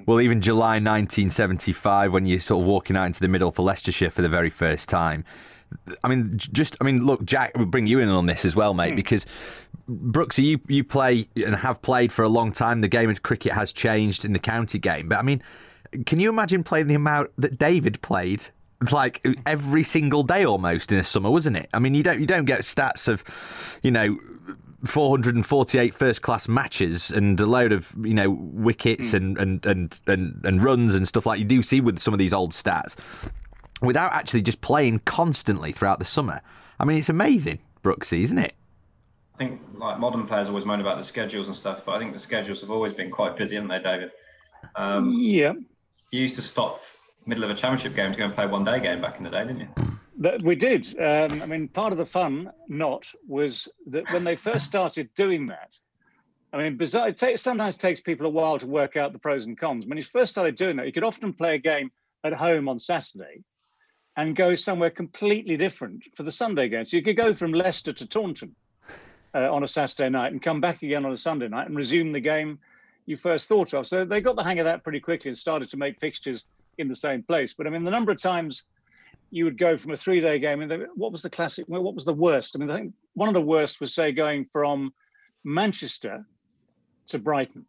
[0.07, 4.11] Well, even July 1975, when you're sort of walking out into the middle for Leicestershire
[4.11, 5.25] for the very first time.
[6.03, 8.75] I mean, just I mean, look, Jack, we'll bring you in on this as well,
[8.75, 8.97] mate, mm.
[8.97, 9.25] because
[9.89, 12.81] Brooksy, you you play and have played for a long time.
[12.81, 15.43] The game of cricket has changed in the county game, but I mean,
[16.07, 18.43] can you imagine playing the amount that David played?
[18.91, 21.69] Like every single day, almost in a summer, wasn't it?
[21.75, 24.19] I mean, you don't you don't get stats of, you know,
[24.85, 29.15] 448 first class matches and a load of you know wickets mm.
[29.15, 32.19] and, and, and, and, and runs and stuff like you do see with some of
[32.19, 32.97] these old stats
[33.83, 36.41] without actually just playing constantly throughout the summer.
[36.79, 38.55] I mean, it's amazing, Brooksy, isn't it?
[39.35, 42.13] I think like modern players always moan about the schedules and stuff, but I think
[42.13, 44.11] the schedules have always been quite busy, haven't they, David?
[44.77, 45.53] Um, yeah.
[46.11, 46.83] You used to stop
[47.27, 49.31] middle of a championship game to go and play one day game back in the
[49.31, 49.69] day, didn't you?
[50.21, 50.87] That we did.
[51.01, 55.47] Um, I mean, part of the fun, not, was that when they first started doing
[55.47, 55.75] that.
[56.53, 57.09] I mean, bizarre.
[57.09, 59.87] It sometimes takes people a while to work out the pros and cons.
[59.87, 61.91] When you first started doing that, you could often play a game
[62.23, 63.43] at home on Saturday,
[64.17, 66.85] and go somewhere completely different for the Sunday game.
[66.85, 68.55] So you could go from Leicester to Taunton
[69.35, 72.13] uh, on a Saturday night and come back again on a Sunday night and resume
[72.13, 72.59] the game
[73.07, 73.87] you first thought of.
[73.87, 76.45] So they got the hang of that pretty quickly and started to make fixtures
[76.77, 77.55] in the same place.
[77.55, 78.65] But I mean, the number of times
[79.31, 80.61] you would go from a three-day game.
[80.61, 81.67] And what was the classic?
[81.69, 82.55] What was the worst?
[82.55, 84.93] I mean, I think one of the worst was say going from
[85.45, 86.25] Manchester
[87.09, 87.65] to Brighton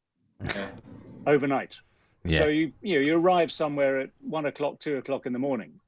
[1.26, 1.78] overnight.
[2.24, 2.40] Yeah.
[2.40, 5.80] So you you know you arrive somewhere at one o'clock, two o'clock in the morning.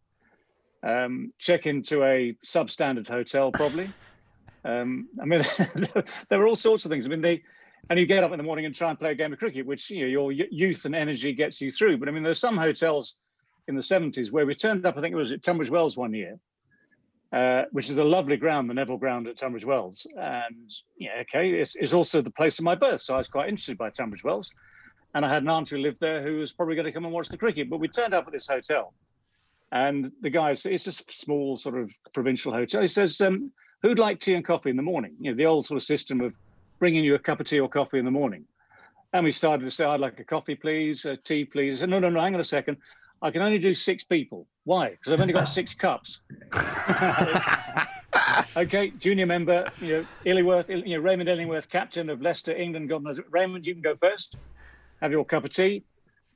[0.81, 3.89] Um, check into a substandard hotel, probably.
[4.65, 5.43] Um, I mean,
[6.29, 7.05] there were all sorts of things.
[7.05, 7.43] I mean, they
[7.89, 9.65] and you get up in the morning and try and play a game of cricket,
[9.65, 11.97] which you know your youth and energy gets you through.
[11.97, 13.17] But I mean, there's some hotels
[13.67, 16.13] in the 70s where we turned up, I think it was at Tunbridge Wells one
[16.13, 16.38] year,
[17.32, 20.06] uh, which is a lovely ground, the Neville Ground at Tunbridge Wells.
[20.17, 23.02] And yeah, okay, it's, it's, also the place of my birth.
[23.02, 24.52] So I was quite interested by Tunbridge Wells.
[25.15, 27.13] And I had an aunt who lived there who was probably going to come and
[27.13, 27.69] watch the cricket.
[27.69, 28.93] But we turned up at this hotel.
[29.71, 32.82] And the guy, it's a small sort of provincial hotel.
[32.82, 35.15] He says, um, who'd like tea and coffee in the morning?
[35.19, 36.34] You know, the old sort of system of
[36.78, 38.45] bringing you a cup of tea or coffee in the morning.
[39.13, 41.82] And we started to say, I'd like a coffee, please, a tea, please.
[41.82, 42.78] And no, no, no, hang on a second.
[43.23, 44.45] I can only do six people.
[44.65, 44.89] Why?
[44.89, 46.19] Because I've only got six cups.
[48.57, 53.21] okay, junior member, you know, Illingworth, you know, Raymond Illingworth, captain of Leicester, England, governors.
[53.31, 54.36] Raymond, you can go first.
[55.01, 55.86] Have your cup of tea.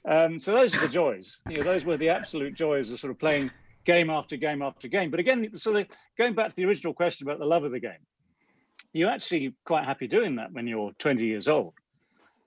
[0.07, 1.39] Um, so those are the joys.
[1.49, 3.51] You know, those were the absolute joys of sort of playing
[3.83, 5.11] game after game after game.
[5.11, 7.81] But again, so the, going back to the original question about the love of the
[7.81, 7.99] game,
[8.93, 11.73] you're actually quite happy doing that when you're 20 years old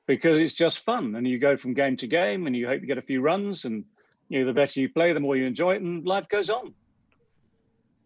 [0.07, 2.87] because it's just fun and you go from game to game and you hope you
[2.87, 3.85] get a few runs and
[4.31, 6.73] you know the better you play the more you enjoy it and life goes on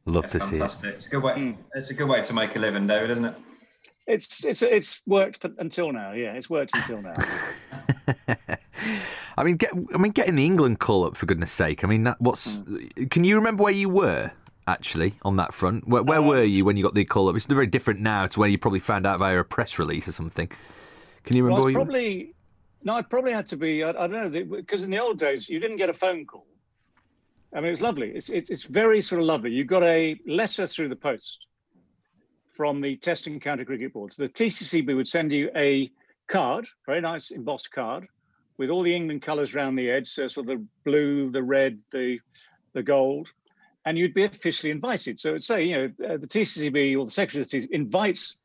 [0.06, 0.70] Love Yeah, to see it.
[0.82, 1.32] It's a good way.
[1.32, 1.56] Mm.
[1.74, 3.34] It's a good way to make a living, David, isn't it?
[4.06, 7.14] it's it's it's worked until now yeah it's worked until now
[9.36, 11.82] I mean, get, I mean, getting the England call up for goodness sake.
[11.82, 12.62] I mean, that what's?
[13.10, 14.30] Can you remember where you were
[14.68, 15.88] actually on that front?
[15.88, 17.34] Where, where Um, were you when you got the call up?
[17.34, 20.12] It's very different now to when you probably found out via a press release or
[20.12, 20.48] something.
[21.24, 21.60] Can you well, remember?
[21.60, 22.33] it's where you- probably
[22.84, 25.48] no it probably had to be i, I don't know because in the old days
[25.48, 26.46] you didn't get a phone call.
[27.52, 28.10] I mean it was lovely.
[28.10, 29.52] It's it, it's very sort of lovely.
[29.52, 31.46] You got a letter through the post
[32.54, 35.90] from the test and county cricket boards the tccb would send you a
[36.28, 38.06] card very nice embossed card
[38.58, 41.78] with all the england colours around the edge so sort of the blue the red
[41.90, 42.18] the
[42.72, 43.28] the gold
[43.86, 45.20] and you'd be officially invited.
[45.20, 48.36] So it'd say you know uh, the tccb or the secretary of the TCCB invites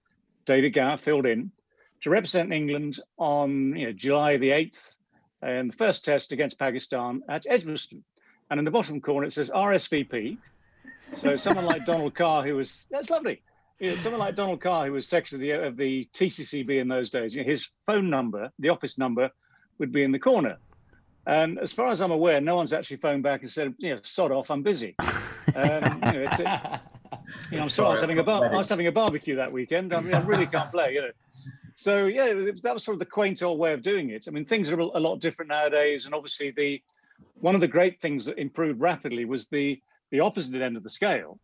[0.45, 1.51] david gower filled in
[2.01, 4.97] to represent England on you know, July the 8th
[5.43, 8.03] in the first test against Pakistan at Edgbaston.
[8.49, 10.37] And in the bottom corner, it says RSVP.
[11.15, 13.41] So someone like Donald Carr, who was, that's lovely.
[13.79, 16.87] You know, someone like Donald Carr, who was secretary of the, of the TCCB in
[16.87, 19.29] those days, you know, his phone number, the office number,
[19.77, 20.57] would be in the corner.
[21.25, 24.01] And as far as I'm aware, no one's actually phoned back and said, you know,
[24.03, 24.95] sod off, I'm busy.
[25.55, 26.81] Um, you know, it's a,
[27.51, 29.51] you know, I'm sorry, I was having a bar- I was having a barbecue that
[29.51, 29.93] weekend.
[29.93, 31.11] I mean, I really can't play, you know.
[31.79, 34.25] So yeah, that was sort of the quaint old way of doing it.
[34.27, 36.83] I mean, things are a lot different nowadays, and obviously the
[37.39, 40.89] one of the great things that improved rapidly was the the opposite end of the
[40.89, 41.39] scale,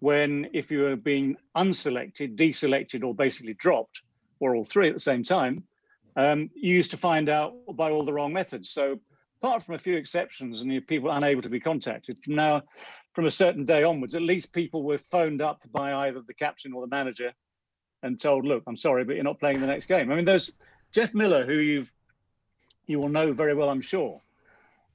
[0.00, 4.02] when if you were being unselected, deselected, or basically dropped,
[4.40, 5.62] or all three at the same time,
[6.16, 8.70] um, you used to find out by all the wrong methods.
[8.70, 8.98] So
[9.40, 12.62] apart from a few exceptions and people unable to be contacted, from now,
[13.12, 16.72] from a certain day onwards, at least people were phoned up by either the captain
[16.72, 17.32] or the manager
[18.02, 20.52] and told, "Look, I'm sorry, but you're not playing the next game." I mean, there's
[20.92, 21.92] Geoff Miller, who you've
[22.86, 24.20] you will know very well, I'm sure,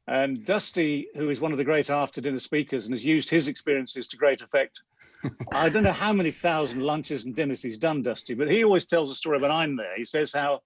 [0.08, 3.48] and Dusty, who is one of the great after dinner speakers and has used his
[3.48, 4.82] experiences to great effect.
[5.52, 8.86] I don't know how many thousand lunches and dinners he's done, Dusty, but he always
[8.86, 9.96] tells a story when I'm there.
[9.96, 10.62] He says how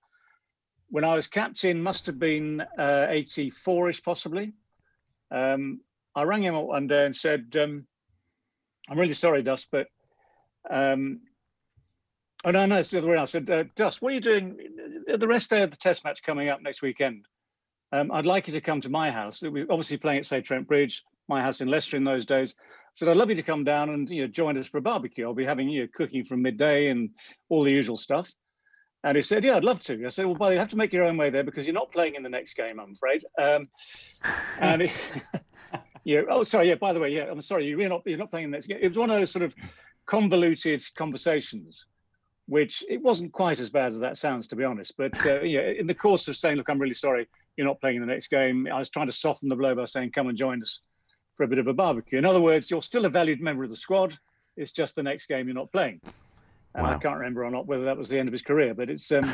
[0.89, 4.53] when I was captain, must have been uh, 84ish, possibly.
[5.31, 5.81] Um,
[6.15, 7.85] I rang him up one day and said, um,
[8.87, 9.87] "I'm really sorry, Dust, but."
[10.69, 11.21] Um,
[12.45, 13.13] oh no, no, it's the other way.
[13.15, 13.23] around.
[13.23, 14.57] I said, uh, Dust, what are you doing
[15.07, 17.25] the rest day of the Test match coming up next weekend?
[17.91, 19.41] Um, I'd like you to come to my house.
[19.41, 22.55] We're obviously playing at say Trent Bridge, my house in Leicester in those days.
[22.59, 24.81] I said, I'd love you to come down and you know join us for a
[24.81, 25.25] barbecue.
[25.25, 27.09] I'll be having you know, cooking from midday and
[27.49, 28.31] all the usual stuff.
[29.03, 30.05] And he said, Yeah, I'd love to.
[30.05, 31.91] I said, Well, but you have to make your own way there because you're not
[31.91, 33.23] playing in the next game, I'm afraid.
[33.39, 33.69] Um,
[34.59, 34.91] and
[36.03, 36.69] yeah, oh, sorry.
[36.69, 37.65] Yeah, by the way, yeah, I'm sorry.
[37.65, 38.79] You're not you're not playing in the next game.
[38.81, 39.55] It was one of those sort of
[40.05, 41.85] convoluted conversations,
[42.47, 44.93] which it wasn't quite as bad as that sounds, to be honest.
[44.97, 47.27] But uh, yeah, in the course of saying, Look, I'm really sorry,
[47.57, 49.85] you're not playing in the next game, I was trying to soften the blow by
[49.85, 50.81] saying, Come and join us
[51.35, 52.17] for a bit of a barbecue.
[52.17, 54.17] In other words, you're still a valued member of the squad.
[54.55, 55.99] It's just the next game you're not playing.
[56.75, 58.89] And I can't remember or not whether that was the end of his career, but
[58.89, 59.29] it's um,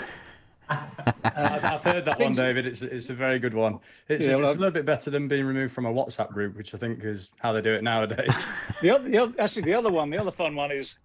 [0.70, 2.66] I've, I've heard that one, David.
[2.66, 3.80] It's it's a very good one.
[4.08, 6.74] It's, Yeah, it's a little bit better than being removed from a WhatsApp group, which
[6.74, 8.48] I think is how they do it nowadays.
[8.82, 10.98] the other, the other, actually the other one, the other fun one is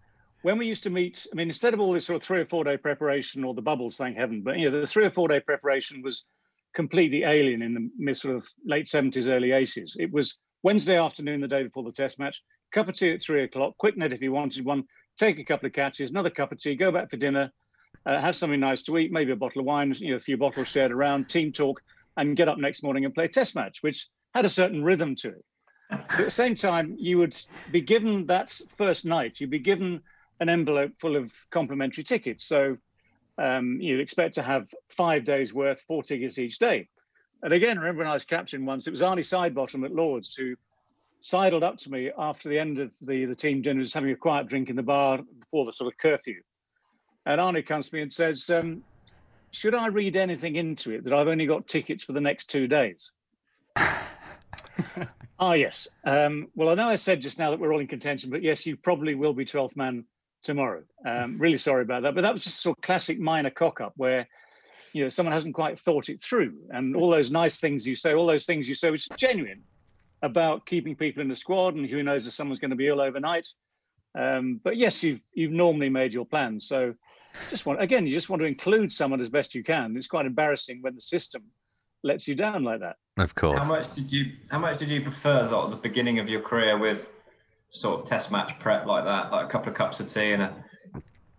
[0.46, 1.26] when we used to meet.
[1.32, 3.61] I mean, instead of all this sort of three or four day preparation or the
[3.61, 6.24] bubbles, thank heaven, but you know, the three or four day preparation was
[6.72, 9.96] completely alien in the mid sort of late seventies, early eighties.
[9.98, 13.42] It was Wednesday afternoon, the day before the test match, cup of tea at three
[13.42, 14.85] o'clock, quick net if you wanted one,
[15.18, 17.50] take a couple of catches, another cup of tea, go back for dinner,
[18.06, 20.37] uh, have something nice to eat, maybe a bottle of wine, you know, a few
[20.37, 21.82] bottles shared around, team talk,
[22.16, 25.30] and get up next morning and play test match, which had a certain rhythm to
[25.30, 25.44] it.
[25.90, 27.37] But at the same time, you would
[27.72, 30.02] be given that first night, you'd be given
[30.40, 32.44] an envelope full of complimentary tickets.
[32.44, 32.77] So
[33.38, 36.88] um, you'd expect to have five days worth, four tickets each day.
[37.42, 40.57] And again, remember when I was captain once, it was Arnie Sidebottom at Lords who
[41.20, 44.16] sidled up to me after the end of the, the team dinner, was having a
[44.16, 46.40] quiet drink in the bar before the sort of curfew.
[47.25, 48.83] And Arnie comes to me and says, um,
[49.51, 52.68] should I read anything into it that I've only got tickets for the next two
[52.68, 53.11] days?
[55.38, 55.88] ah, yes.
[56.05, 58.66] Um, well, I know I said just now that we're all in contention, but yes,
[58.66, 60.05] you probably will be 12th man
[60.46, 60.82] tomorrow.
[61.04, 62.14] Um, really sorry about that.
[62.14, 64.26] But that was just sort of classic minor cock up where,
[64.92, 66.54] you know, someone hasn't quite thought it through.
[66.70, 69.62] And all those nice things you say, all those things you say, which is genuine
[70.22, 73.00] about keeping people in the squad and who knows if someone's going to be ill
[73.00, 73.48] overnight.
[74.18, 76.66] Um, but yes, you've you've normally made your plans.
[76.66, 76.94] So
[77.50, 79.94] just want again, you just want to include someone as best you can.
[79.96, 81.42] It's quite embarrassing when the system
[82.02, 82.96] lets you down like that.
[83.18, 83.59] Of course.
[83.59, 86.40] How much did you How much did you prefer sort of the beginning of your
[86.40, 87.09] career with
[87.72, 90.42] sort of test match prep like that, like a couple of cups of tea and
[90.42, 90.55] a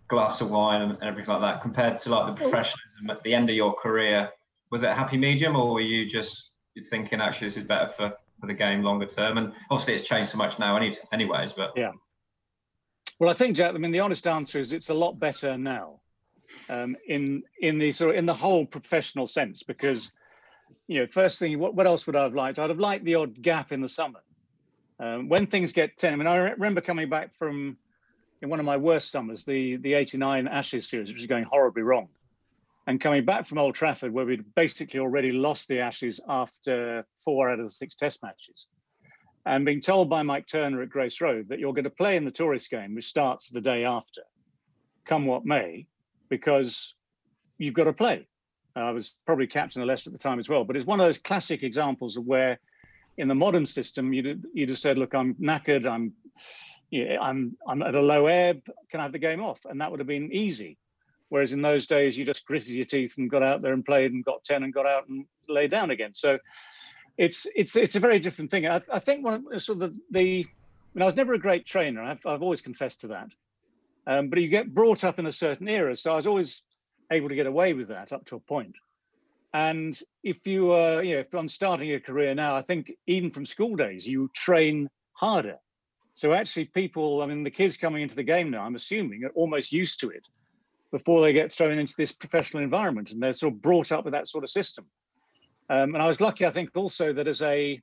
[0.08, 3.50] glass of wine and everything like that, compared to like the professionalism at the end
[3.50, 4.30] of your career?
[4.70, 6.50] Was it a happy medium, or were you just
[6.90, 9.38] thinking actually this is better for for the game longer term?
[9.38, 11.52] And obviously it's changed so much now, any, anyways.
[11.52, 11.92] But yeah.
[13.18, 13.74] Well, I think Jack.
[13.74, 16.00] I mean, the honest answer is it's a lot better now,
[16.68, 20.12] um, in in the sort of in the whole professional sense because
[20.86, 22.58] you know, first thing, what, what else would I have liked?
[22.58, 24.20] I'd have liked the odd gap in the summer.
[25.00, 27.76] Um, when things get 10, I mean, I remember coming back from
[28.42, 31.82] in one of my worst summers, the, the 89 Ashes series, which was going horribly
[31.82, 32.08] wrong.
[32.86, 37.50] And coming back from Old Trafford, where we'd basically already lost the Ashes after four
[37.50, 38.66] out of the six test matches,
[39.44, 42.24] and being told by Mike Turner at Grace Road that you're going to play in
[42.24, 44.22] the tourist game, which starts the day after,
[45.04, 45.86] come what may,
[46.28, 46.94] because
[47.58, 48.26] you've got to play.
[48.76, 50.64] I was probably captain of Leicester at the time as well.
[50.64, 52.60] But it's one of those classic examples of where,
[53.18, 55.86] in the modern system, you'd you'd have said, "Look, I'm knackered.
[55.86, 56.12] I'm,
[56.90, 58.62] yeah, I'm I'm at a low ebb.
[58.90, 60.78] Can I have the game off?" And that would have been easy.
[61.28, 64.12] Whereas in those days, you just gritted your teeth and got out there and played
[64.12, 66.14] and got ten and got out and lay down again.
[66.14, 66.38] So
[67.18, 68.66] it's it's it's a very different thing.
[68.66, 71.38] I, I think one of, sort of the, the I, mean, I was never a
[71.38, 72.02] great trainer.
[72.02, 73.28] I've I've always confessed to that.
[74.06, 76.62] Um, but you get brought up in a certain era, so I was always
[77.10, 78.74] able to get away with that up to a point.
[79.58, 83.32] And if you are, you know, if I'm starting a career now, I think even
[83.32, 85.56] from school days, you train harder.
[86.14, 89.30] So actually, people, I mean, the kids coming into the game now, I'm assuming, are
[89.30, 90.22] almost used to it
[90.92, 94.12] before they get thrown into this professional environment, and they're sort of brought up with
[94.12, 94.86] that sort of system.
[95.70, 97.80] Um, and I was lucky, I think, also that as a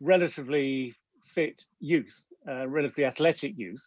[0.00, 0.92] relatively
[1.24, 3.84] fit youth, uh, relatively athletic youth,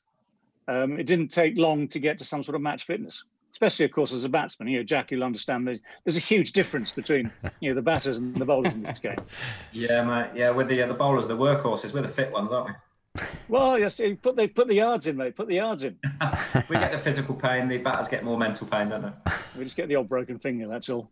[0.70, 3.22] um, it didn't take long to get to some sort of match fitness
[3.56, 4.68] especially of course as a batsman.
[4.68, 8.18] You know, Jack, you'll understand there's there's a huge difference between you know the batters
[8.18, 9.16] and the bowlers in this game.
[9.72, 10.32] Yeah, mate.
[10.36, 12.74] Yeah, with the uh, the bowlers, the workhorses, we're the fit ones, aren't we?
[13.48, 15.36] Well, yes, put they put the yards in, mate.
[15.36, 15.98] Put the yards in.
[16.70, 17.68] we get the physical pain.
[17.68, 19.32] The batters get more mental pain, don't they?
[19.58, 20.68] We just get the old broken finger.
[20.68, 21.10] That's all.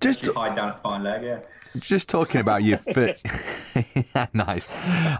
[0.00, 1.40] just hide down at fine leg, yeah.
[1.78, 3.26] Just talking about your first,
[4.34, 4.68] nice.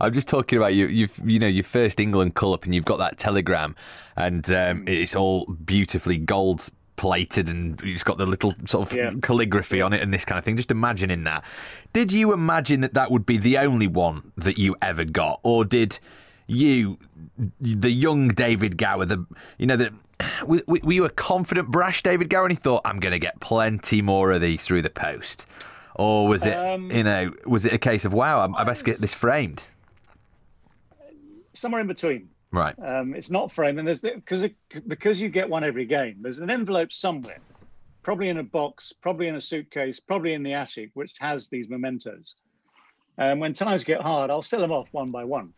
[0.01, 0.87] I'm just talking about you.
[0.87, 3.75] You've you know your first England call up, and you've got that telegram,
[4.17, 9.11] and um, it's all beautifully gold plated, and it's got the little sort of yeah.
[9.23, 10.57] calligraphy on it, and this kind of thing.
[10.57, 11.45] Just imagining that.
[11.93, 15.64] Did you imagine that that would be the only one that you ever got, or
[15.64, 15.99] did
[16.47, 16.99] you,
[17.61, 19.27] the young David Gower, the
[19.59, 19.93] you know the
[20.47, 23.40] were, were you a confident, brash David Gower, and he thought I'm going to get
[23.40, 25.47] plenty more of these through the post?
[25.94, 28.85] Or was it um, you know was it a case of wow I, I best
[28.85, 29.62] get this framed?
[31.52, 32.28] Somewhere in between.
[32.54, 32.74] Right.
[32.78, 34.46] Um, it's not framed, and there's because
[34.87, 36.18] because you get one every game.
[36.20, 37.38] There's an envelope somewhere,
[38.04, 41.68] probably in a box, probably in a suitcase, probably in the attic, which has these
[41.68, 42.37] mementos.
[43.18, 45.52] And when times get hard, I'll sell them off one by one.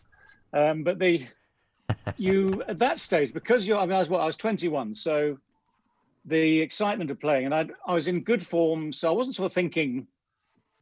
[0.54, 1.26] Um, but the
[2.16, 5.38] you at that stage because you're I mean I was what I was 21, so
[6.24, 9.46] the excitement of playing, and I I was in good form, so I wasn't sort
[9.46, 10.06] of thinking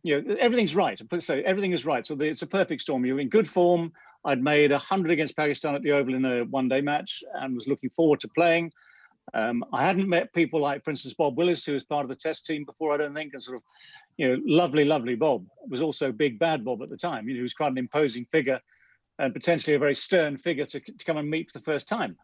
[0.04, 1.00] you know, everything's right.
[1.18, 2.06] So everything is right.
[2.06, 3.04] So the, it's a perfect storm.
[3.04, 3.90] You're in good form.
[4.24, 7.66] I'd made 100 against Pakistan at the Oval in a one day match and was
[7.66, 8.70] looking forward to playing.
[9.32, 12.16] Um, I hadn't met people like, for instance, Bob Willis, who was part of the
[12.16, 13.62] test team before, I don't think, and sort of,
[14.18, 17.26] you know, lovely, lovely Bob was also big bad Bob at the time.
[17.26, 18.60] You know, he was quite an imposing figure
[19.18, 22.16] and potentially a very stern figure to, to come and meet for the first time.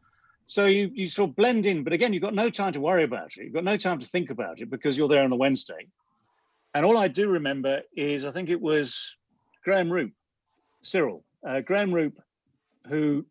[0.47, 3.05] So you, you sort of blend in, but again, you've got no time to worry
[3.05, 3.45] about it.
[3.45, 5.87] You've got no time to think about it because you're there on a Wednesday.
[6.75, 9.17] And all I do remember is I think it was
[9.65, 10.13] Graham Roope,
[10.83, 12.17] Cyril, uh, Graham Roope,
[12.89, 13.27] who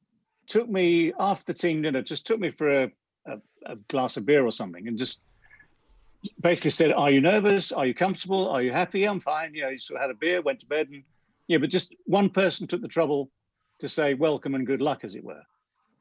[0.47, 2.91] took me after the team dinner, just took me for a,
[3.25, 5.21] a, a, glass of beer or something and just
[6.41, 7.71] basically said, Are you nervous?
[7.71, 8.49] Are you comfortable?
[8.49, 9.05] Are you happy?
[9.05, 9.53] I'm fine.
[9.53, 10.89] You know, he sort of had a beer, went to bed.
[10.89, 11.03] And
[11.47, 13.29] yeah, but just one person took the trouble
[13.79, 15.43] to say welcome and good luck, as it were.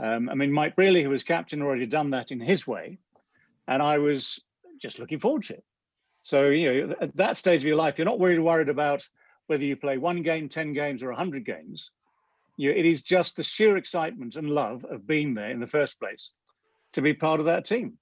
[0.01, 2.99] Um, I mean, Mike Brearley, who was captain, already done that in his way.
[3.67, 4.43] And I was
[4.81, 5.65] just looking forward to it.
[6.29, 9.03] So, you know, at that stage of your life, you're not worried worried about
[9.47, 11.91] whether you play one game, 10 games, or 100 games.
[12.59, 15.99] You it is just the sheer excitement and love of being there in the first
[15.99, 16.33] place
[16.93, 17.97] to be part of that team.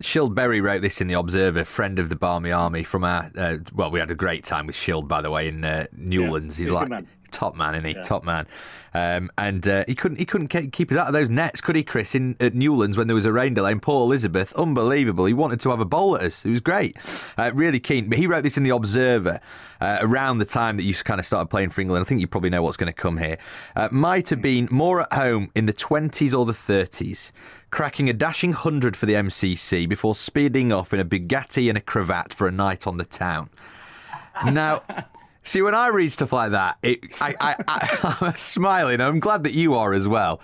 [0.00, 3.32] Scyld Berry wrote this in the Observer, friend of the Barmy Army from our.
[3.36, 6.56] Uh, well, we had a great time with Scyld, by the way, in uh, Newlands.
[6.56, 7.04] Yeah, he's, he's like
[7.36, 7.94] top man, isn't he?
[7.94, 8.02] Yeah.
[8.02, 8.46] Top man.
[8.94, 11.82] Um, and uh, he couldn't he couldn't keep us out of those nets, could he,
[11.82, 12.14] Chris?
[12.14, 15.26] In at Newlands when there was a rain delay, and Port Elizabeth, unbelievable.
[15.26, 16.46] He wanted to have a bowl at us.
[16.46, 16.96] It was great,
[17.36, 18.08] uh, really keen.
[18.08, 19.40] But he wrote this in the Observer
[19.82, 22.04] uh, around the time that you kind of started playing for England.
[22.04, 23.36] I think you probably know what's going to come here.
[23.74, 27.32] Uh, might have been more at home in the twenties or the thirties
[27.70, 31.80] cracking a dashing 100 for the MCC before speeding off in a Bugatti and a
[31.80, 33.50] cravat for a night on the town.
[34.50, 34.82] Now,
[35.46, 39.00] see, when I read stuff like that, it, I, I, I, am smiling.
[39.00, 40.40] I'm glad that you are as well.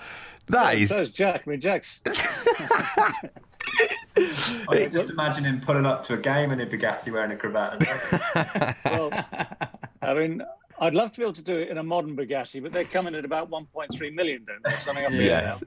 [0.48, 0.90] That yeah, is.
[0.90, 1.44] So is Jack.
[1.46, 2.02] I mean, Jack's.
[4.68, 7.82] I just imagine him pulling up to a game in a Bugatti wearing a cravat.
[8.84, 9.10] well,
[10.02, 10.42] I mean,
[10.80, 13.14] I'd love to be able to do it in a modern Bugatti, but they're coming
[13.14, 14.78] at about 1.3 million, don't they?
[14.78, 15.62] Something up yes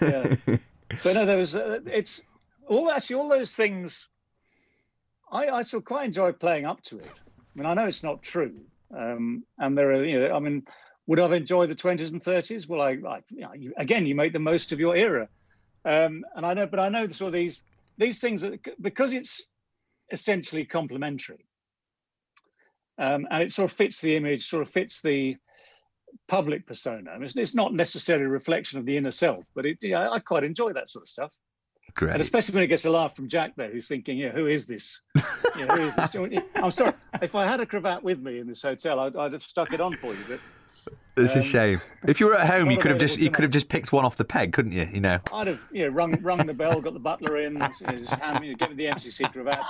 [0.00, 0.36] yeah.
[1.02, 1.54] but no, there was.
[1.56, 2.22] Uh, it's
[2.68, 4.08] all actually all those things.
[5.30, 7.12] I I sort of quite enjoy playing up to it.
[7.60, 8.58] I mean, I know it's not true,
[8.96, 10.62] um, and there are you know, I mean,
[11.06, 12.66] would I've enjoyed the twenties and thirties?
[12.66, 15.28] Well, I, I you know, you, again, you make the most of your era,
[15.84, 17.62] um, and I know, but I know sort of these
[17.98, 19.46] these things that because it's
[20.10, 21.44] essentially complementary,
[22.96, 25.36] um, and it sort of fits the image, sort of fits the
[26.28, 27.10] public persona.
[27.10, 30.08] I mean, it's, it's, not necessarily a reflection of the inner self, but it, yeah,
[30.08, 31.32] I quite enjoy that sort of stuff.
[31.94, 32.12] Great.
[32.12, 34.66] And especially when it gets a laugh from Jack there, who's thinking, yeah, who is
[34.66, 35.00] this?
[35.14, 36.14] who is this?
[36.56, 39.42] I'm sorry, if I had a cravat with me in this hotel, I'd, I'd have
[39.42, 40.40] stuck it on for you, but.
[41.16, 41.80] It's um, a shame.
[42.08, 44.06] If you were at home, you could have just you could have just picked one
[44.06, 44.88] off the peg, couldn't you?
[44.90, 45.18] You know.
[45.32, 48.14] I'd have you know rung rung the bell, got the butler in, you know, just
[48.14, 49.60] hand me, give me the MCC cravat.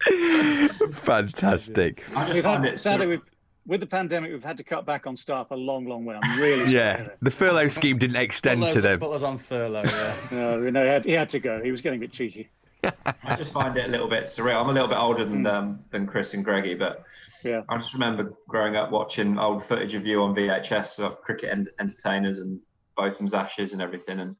[0.92, 2.04] Fantastic.
[2.32, 3.22] We've had, sadly, we've
[3.68, 6.18] with the pandemic, we've had to cut back on staff a long, long way.
[6.20, 7.10] I'm really yeah.
[7.20, 8.98] The furlough scheme didn't extend Butler's, to them.
[8.98, 9.82] Butler's on furlough.
[9.84, 10.16] Yeah.
[10.32, 11.62] no, no, he had, he had, to go.
[11.62, 12.48] He was getting a bit cheeky.
[12.82, 14.60] I just find it a little bit surreal.
[14.60, 15.52] I'm a little bit older than mm.
[15.52, 17.04] um, than Chris and Greggy, but
[17.44, 21.50] yeah, I just remember growing up watching old footage of you on VHS of cricket
[21.50, 22.60] en- entertainers and
[22.96, 24.34] Botham's Ashes and everything, and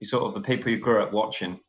[0.00, 1.60] you sort of the people you grew up watching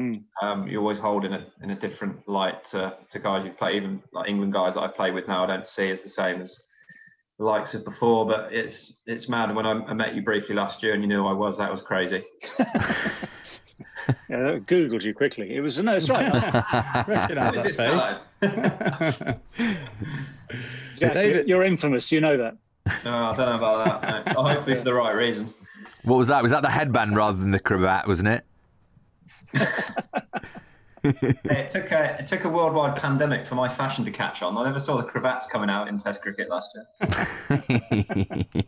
[0.00, 0.22] Mm.
[0.40, 3.76] Um, you always hold in a in a different light to, to guys you play,
[3.76, 5.44] even like England guys that I play with now.
[5.44, 6.58] I don't see as the same as
[7.38, 8.26] the likes of before.
[8.26, 9.54] But it's it's mad.
[9.54, 11.70] When I, I met you briefly last year and you knew who I was, that
[11.70, 12.24] was crazy.
[14.28, 15.54] yeah, googled you quickly.
[15.54, 16.32] It was no, it's right.
[17.06, 18.20] Recognise that face.
[20.98, 22.10] Jack, David, you're infamous.
[22.10, 22.56] You know that.
[23.04, 24.34] No, I don't know about that.
[24.34, 24.42] No.
[24.42, 25.52] Hopefully for the right reasons.
[26.04, 26.42] What was that?
[26.42, 28.06] Was that the headband rather than the cravat?
[28.06, 28.46] Wasn't it?
[31.02, 34.56] It took a it took a worldwide pandemic for my fashion to catch on.
[34.56, 38.46] I never saw the cravats coming out in Test cricket last year.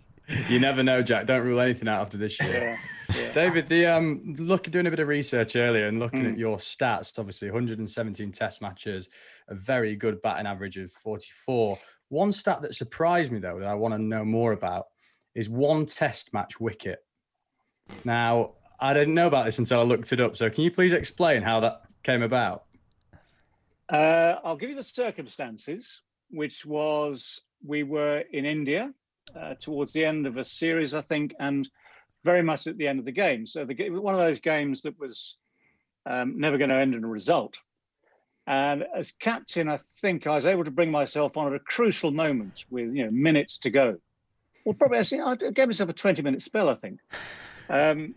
[0.48, 1.26] you never know, Jack.
[1.26, 2.78] Don't rule anything out after this year.
[3.10, 3.32] Yeah, yeah.
[3.32, 6.32] David, the um, look doing a bit of research earlier and looking mm.
[6.32, 7.18] at your stats.
[7.18, 9.08] Obviously, 117 Test matches,
[9.48, 11.78] a very good batting average of 44.
[12.08, 14.86] One stat that surprised me though that I want to know more about
[15.34, 17.00] is one Test match wicket.
[18.04, 18.52] Now,
[18.82, 20.36] I didn't know about this until I looked it up.
[20.36, 22.64] So, can you please explain how that came about?
[23.88, 28.92] Uh, I'll give you the circumstances, which was we were in India
[29.38, 31.68] uh, towards the end of a series, I think, and
[32.24, 33.46] very much at the end of the game.
[33.46, 35.36] So, the, one of those games that was
[36.04, 37.54] um, never going to end in a result.
[38.48, 42.10] And as captain, I think I was able to bring myself on at a crucial
[42.10, 43.98] moment with you know minutes to go.
[44.64, 46.98] Well, probably actually, I gave myself a 20 minute spell, I think.
[47.70, 48.16] Um,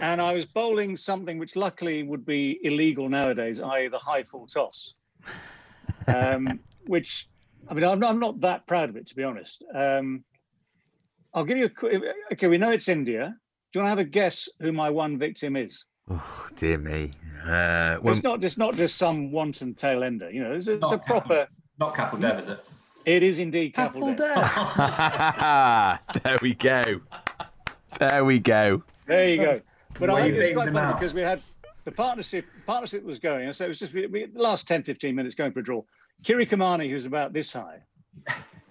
[0.00, 4.46] and I was bowling something which luckily would be illegal nowadays, i.e., the high full
[4.46, 4.94] toss.
[6.06, 7.28] Um, which,
[7.68, 9.64] I mean, I'm not, I'm not, that proud of it, to be honest.
[9.74, 10.24] Um,
[11.34, 12.02] I'll give you a quick.
[12.32, 13.36] Okay, we know it's India.
[13.72, 15.84] Do you want to have a guess who my one victim is?
[16.08, 17.10] Oh dear me!
[17.42, 20.30] Uh, well, it's not just not just some wanton tail ender.
[20.30, 21.46] You know, it's, it's a proper.
[21.78, 22.64] Not Kapil Dev, is it?
[23.04, 24.34] It is indeed Kapil Dev.
[26.22, 27.00] there we go.
[27.98, 28.82] There we go.
[29.06, 29.58] There you go.
[29.98, 31.40] But I think it's quite funny because we had
[31.84, 33.46] the partnership partnership was going.
[33.46, 35.64] and So it was just we, we, the last 10, 15 minutes going for a
[35.64, 35.82] draw.
[36.24, 37.80] Kirmani, who's about this high,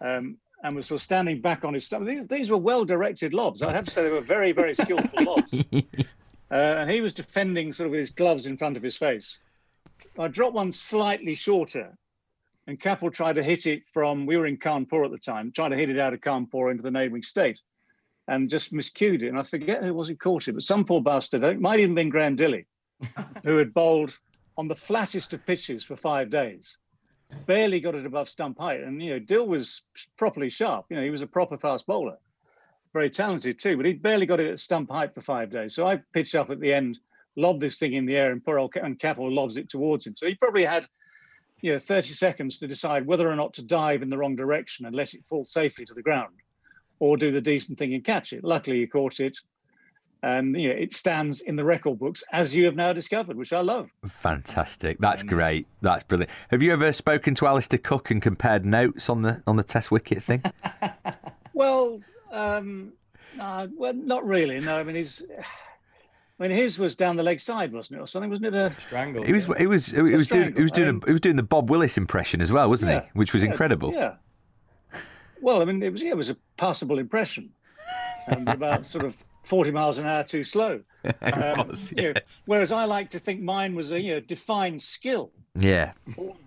[0.01, 2.07] um, and was sort of standing back on his stomach.
[2.07, 3.61] These, these were well directed lobs.
[3.61, 5.63] I have to say they were very, very skillful lobs.
[6.51, 9.39] Uh, and he was defending sort of with his gloves in front of his face.
[10.17, 11.97] I dropped one slightly shorter,
[12.67, 14.27] and Kapil tried to hit it from.
[14.27, 16.83] We were in Kanpur at the time, trying to hit it out of Kanpur into
[16.83, 17.57] the neighbouring state
[18.27, 19.29] and just miscued it.
[19.29, 21.95] And I forget who was who caught it, but some poor bastard, it might even
[21.95, 22.65] been Graham Dilley,
[23.43, 24.17] who had bowled
[24.57, 26.77] on the flattest of pitches for five days.
[27.45, 28.81] Barely got it above stump height.
[28.81, 29.81] And, you know, Dill was
[30.17, 30.85] properly sharp.
[30.89, 32.17] You know, he was a proper fast bowler.
[32.93, 35.75] Very talented too, but he barely got it at stump height for five days.
[35.75, 36.97] So I pitched up at the end,
[37.35, 40.15] lobbed this thing in the air, and poor old and Kapil lobs it towards him.
[40.15, 40.87] So he probably had
[41.61, 44.85] you know 30 seconds to decide whether or not to dive in the wrong direction
[44.85, 46.35] and let it fall safely to the ground,
[46.99, 48.43] or do the decent thing and catch it.
[48.43, 49.37] Luckily, you caught it,
[50.23, 53.53] and you know it stands in the record books as you have now discovered, which
[53.53, 53.89] I love.
[54.07, 54.97] Fantastic.
[54.99, 55.67] That's great.
[55.81, 56.31] That's brilliant.
[56.51, 59.91] Have you ever spoken to Alastair Cook and compared notes on the on the Test
[59.91, 60.43] wicket thing?
[61.53, 62.93] well, um,
[63.37, 64.59] no, well, not really.
[64.59, 65.23] No, I mean he's.
[66.37, 68.29] I mean, his was down the leg side, wasn't it, or something?
[68.29, 69.23] Wasn't it a strangle?
[69.23, 69.45] He was.
[69.57, 69.87] He was.
[69.87, 70.53] He was doing.
[70.53, 70.89] He was doing.
[70.89, 73.07] Um, a, he was doing the Bob Willis impression as well, wasn't Yeah, he?
[73.13, 73.93] Which was yeah, incredible.
[73.93, 74.15] Yeah.
[75.45, 77.51] Well, I mean, it was yeah, it was a passable impression,
[78.29, 80.81] um, about sort of forty miles an hour too slow.
[81.21, 84.81] Um, was, you know, whereas I like to think mine was a you know defined
[84.81, 85.91] skill, Yeah.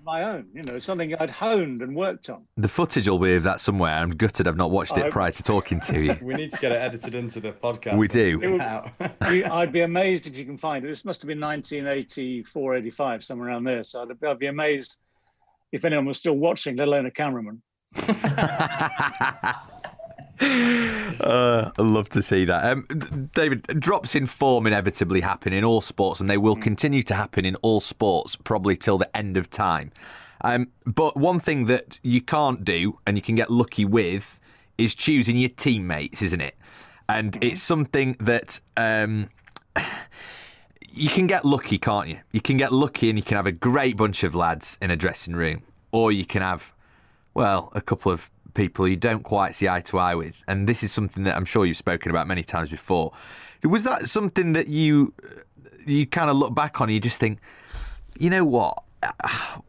[0.04, 0.46] my own.
[0.52, 2.42] You know, something I'd honed and worked on.
[2.56, 3.92] The footage will be of that somewhere.
[3.92, 6.16] I'm gutted I've not watched it I- prior to talking to you.
[6.22, 7.96] We need to get it edited into the podcast.
[7.98, 8.40] We do.
[8.40, 8.60] Would-.
[9.60, 10.88] I'd be amazed if you can find it.
[10.88, 13.84] This must have been 1984, 85, somewhere around there.
[13.84, 14.96] So I'd, I'd be amazed
[15.70, 17.62] if anyone was still watching, let alone a cameraman.
[20.40, 22.64] Uh, I'd love to see that.
[22.64, 27.14] Um, David, drops in form inevitably happen in all sports, and they will continue to
[27.14, 29.90] happen in all sports probably till the end of time.
[30.42, 34.38] Um, but one thing that you can't do, and you can get lucky with,
[34.76, 36.56] is choosing your teammates, isn't it?
[37.08, 39.28] And it's something that um,
[40.92, 42.20] you can get lucky, can't you?
[42.32, 44.96] You can get lucky, and you can have a great bunch of lads in a
[44.96, 46.74] dressing room, or you can have
[47.38, 50.42] well, a couple of people you don't quite see eye to eye with.
[50.48, 53.12] And this is something that I'm sure you've spoken about many times before.
[53.62, 55.40] Was that something that you uh,
[55.86, 57.38] you kind of look back on and you just think,
[58.18, 58.82] you know what?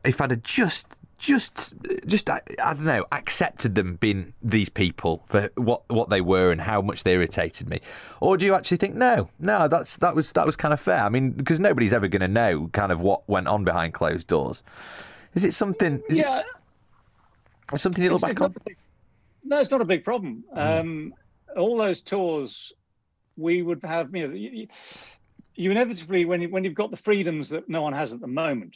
[0.03, 1.75] If I'd have just just
[2.07, 6.51] just I, I don't know accepted them being these people for what what they were
[6.51, 7.81] and how much they irritated me
[8.21, 11.03] or do you actually think no no that's that was that was kind of fair
[11.03, 14.27] i mean because nobody's ever going to know kind of what went on behind closed
[14.27, 14.63] doors
[15.33, 16.45] is it something is yeah, it
[17.77, 18.77] something It's- back on a big-
[19.43, 20.43] no, it's not a big problem.
[20.53, 21.13] Um,
[21.55, 22.73] all those tours,
[23.37, 24.15] we would have.
[24.15, 24.67] You, know, you,
[25.55, 28.27] you inevitably, when you, when you've got the freedoms that no one has at the
[28.27, 28.75] moment,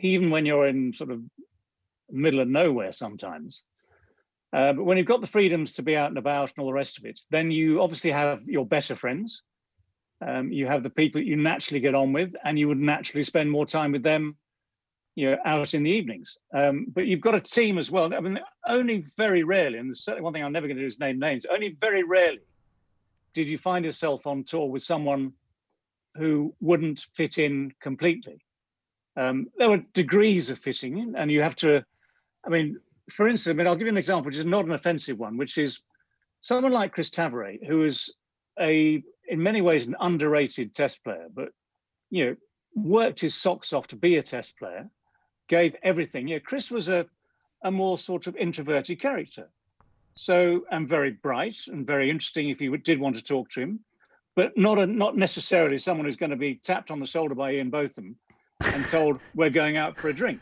[0.00, 1.20] even when you're in sort of
[2.10, 3.64] middle of nowhere, sometimes.
[4.52, 6.72] Uh, but when you've got the freedoms to be out and about and all the
[6.72, 9.42] rest of it, then you obviously have your better friends.
[10.24, 13.24] Um, you have the people that you naturally get on with, and you would naturally
[13.24, 14.36] spend more time with them
[15.14, 16.38] you know, out in the evenings.
[16.52, 18.12] Um, but you've got a team as well.
[18.12, 20.98] I mean, only very rarely, and certainly one thing I'm never going to do is
[20.98, 21.46] name names.
[21.46, 22.40] Only very rarely
[23.32, 25.32] did you find yourself on tour with someone
[26.16, 28.44] who wouldn't fit in completely.
[29.16, 31.84] Um, there were degrees of fitting in, and you have to.
[32.44, 32.78] I mean,
[33.10, 35.36] for instance, I mean, I'll give you an example, which is not an offensive one,
[35.36, 35.80] which is
[36.40, 38.12] someone like Chris Tavaré, who is
[38.60, 41.50] a, in many ways, an underrated test player, but
[42.10, 42.36] you know,
[42.74, 44.88] worked his socks off to be a test player
[45.48, 46.28] gave everything.
[46.28, 47.06] Yeah, Chris was a,
[47.62, 49.48] a more sort of introverted character.
[50.14, 53.80] So, and very bright and very interesting if you did want to talk to him,
[54.36, 57.52] but not a, not necessarily someone who's going to be tapped on the shoulder by
[57.52, 58.16] Ian Botham
[58.64, 60.40] and told we're going out for a drink.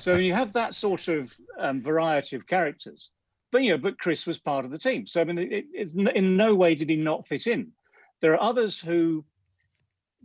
[0.00, 3.10] so you have that sort of um, variety of characters.
[3.50, 5.06] But yeah, but Chris was part of the team.
[5.06, 7.72] So I mean, it, it's in no way did he not fit in.
[8.20, 9.24] There are others who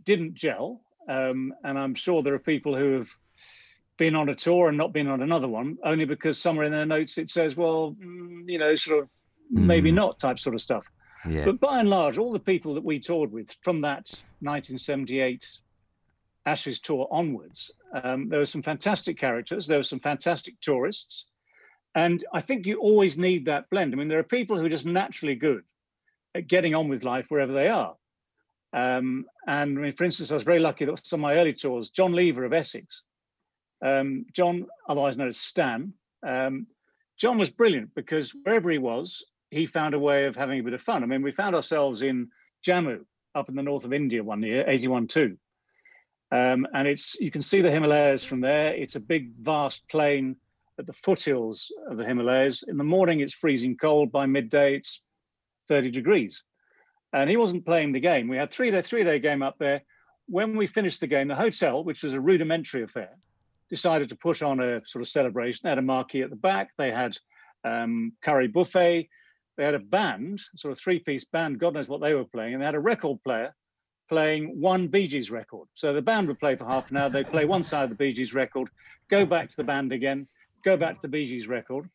[0.02, 3.08] didn't gel, um, and I'm sure there are people who have
[3.96, 6.86] been on a tour and not been on another one, only because somewhere in their
[6.86, 9.10] notes it says, well, mm, you know, sort of
[9.50, 10.86] maybe not type sort of stuff.
[11.28, 11.44] Yeah.
[11.44, 15.46] But by and large, all the people that we toured with from that 1978
[16.46, 17.70] Ashes tour onwards,
[18.02, 21.26] um, there were some fantastic characters, there were some fantastic tourists.
[21.94, 23.94] And I think you always need that blend.
[23.94, 25.62] I mean, there are people who are just naturally good
[26.34, 27.94] at getting on with life wherever they are.
[28.72, 31.52] Um, and I mean, for instance, I was very lucky that some of my early
[31.52, 33.04] tours, John Lever of Essex,
[33.82, 35.92] um, John, otherwise known as Stan,
[36.26, 36.66] um,
[37.16, 40.72] John was brilliant because wherever he was, he found a way of having a bit
[40.72, 41.02] of fun.
[41.02, 42.28] I mean, we found ourselves in
[42.66, 43.04] Jammu
[43.34, 45.36] up in the north of India one year, 81 2.
[46.32, 48.74] Um, and it's you can see the Himalayas from there.
[48.74, 50.36] It's a big, vast plain
[50.78, 52.64] at the foothills of the Himalayas.
[52.64, 54.10] In the morning, it's freezing cold.
[54.10, 55.02] By midday, it's
[55.68, 56.42] 30 degrees.
[57.12, 58.26] And he wasn't playing the game.
[58.26, 59.82] We had three day, three day game up there.
[60.26, 63.10] When we finished the game, the hotel, which was a rudimentary affair,
[63.74, 65.60] decided to put on a sort of celebration.
[65.62, 66.70] They had a marquee at the back.
[66.78, 67.16] They had
[67.64, 69.08] um, curry buffet.
[69.56, 71.58] They had a band, sort of three-piece band.
[71.58, 72.54] God knows what they were playing.
[72.54, 73.54] And they had a record player
[74.08, 75.66] playing one Bee Gees record.
[75.74, 77.08] So the band would play for half an hour.
[77.08, 78.68] They'd play one side of the Bee Gees record,
[79.08, 80.26] go back to the band again,
[80.64, 81.88] go back to the Bee Gees record.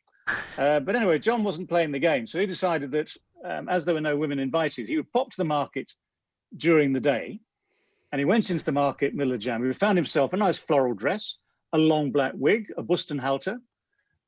[0.57, 2.27] Uh, but anyway, John wasn't playing the game.
[2.27, 5.37] So he decided that um, as there were no women invited, he would pop to
[5.37, 5.93] the market
[6.55, 7.39] during the day.
[8.11, 11.37] And he went into the market, middle of January, found himself a nice floral dress,
[11.73, 13.59] a long black wig, a Buston halter,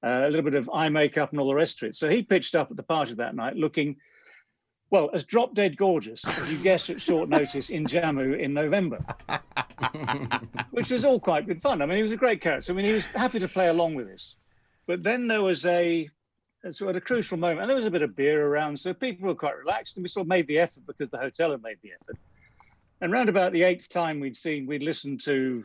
[0.04, 1.96] uh, a little bit of eye makeup and all the rest of it.
[1.96, 3.98] So he pitched up at the party that night looking,
[4.90, 9.04] well, as drop dead gorgeous as you guessed at short notice in Jammu in November,
[10.72, 11.82] which was all quite good fun.
[11.82, 12.72] I mean, he was a great character.
[12.72, 14.36] I mean, he was happy to play along with this.
[14.88, 16.10] But then there was a,
[16.72, 19.28] so at a crucial moment, and there was a bit of beer around, so people
[19.28, 21.78] were quite relaxed, and we sort of made the effort because the hotel had made
[21.82, 22.18] the effort.
[23.00, 25.64] And round about the eighth time we'd seen, we'd listened to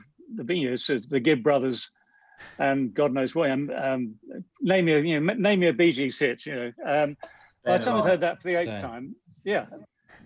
[0.49, 1.91] you know, sort of the Gibb brothers,
[2.59, 3.51] and God knows what.
[3.51, 4.15] Um, um,
[4.61, 6.47] name me, a, you know, name me a Bee Gees hit.
[6.47, 7.17] You know, um,
[7.65, 9.15] by the time I'd heard that for the eighth time,
[9.45, 9.67] yeah,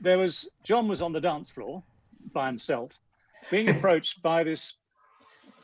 [0.00, 1.82] there was John was on the dance floor
[2.32, 2.98] by himself,
[3.50, 4.76] being approached by this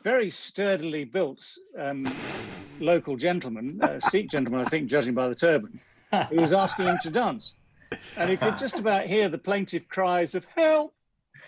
[0.03, 1.43] very sturdily built
[1.77, 2.03] um,
[2.79, 5.79] local gentleman, uh, Sikh gentleman, I think, judging by the turban,
[6.29, 7.55] who was asking him to dance.
[8.15, 10.93] And he could just about hear the plaintive cries of help.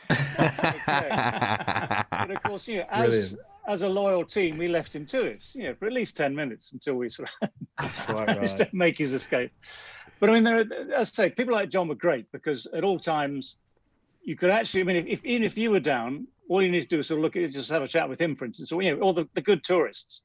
[0.09, 3.37] But of course, you know, as
[3.67, 6.35] as a loyal team, we left him to it, you know, for at least ten
[6.35, 7.49] minutes until we sort of
[8.27, 9.51] managed to make his escape.
[10.19, 12.83] But I mean, there, are, as I say, people like John were great because at
[12.83, 13.57] all times
[14.23, 16.81] you could actually, I mean, if, if even if you were down, all you need
[16.81, 18.71] to do is sort of look at just have a chat with him, for instance,
[18.71, 20.23] or you know, all the, the good tourists,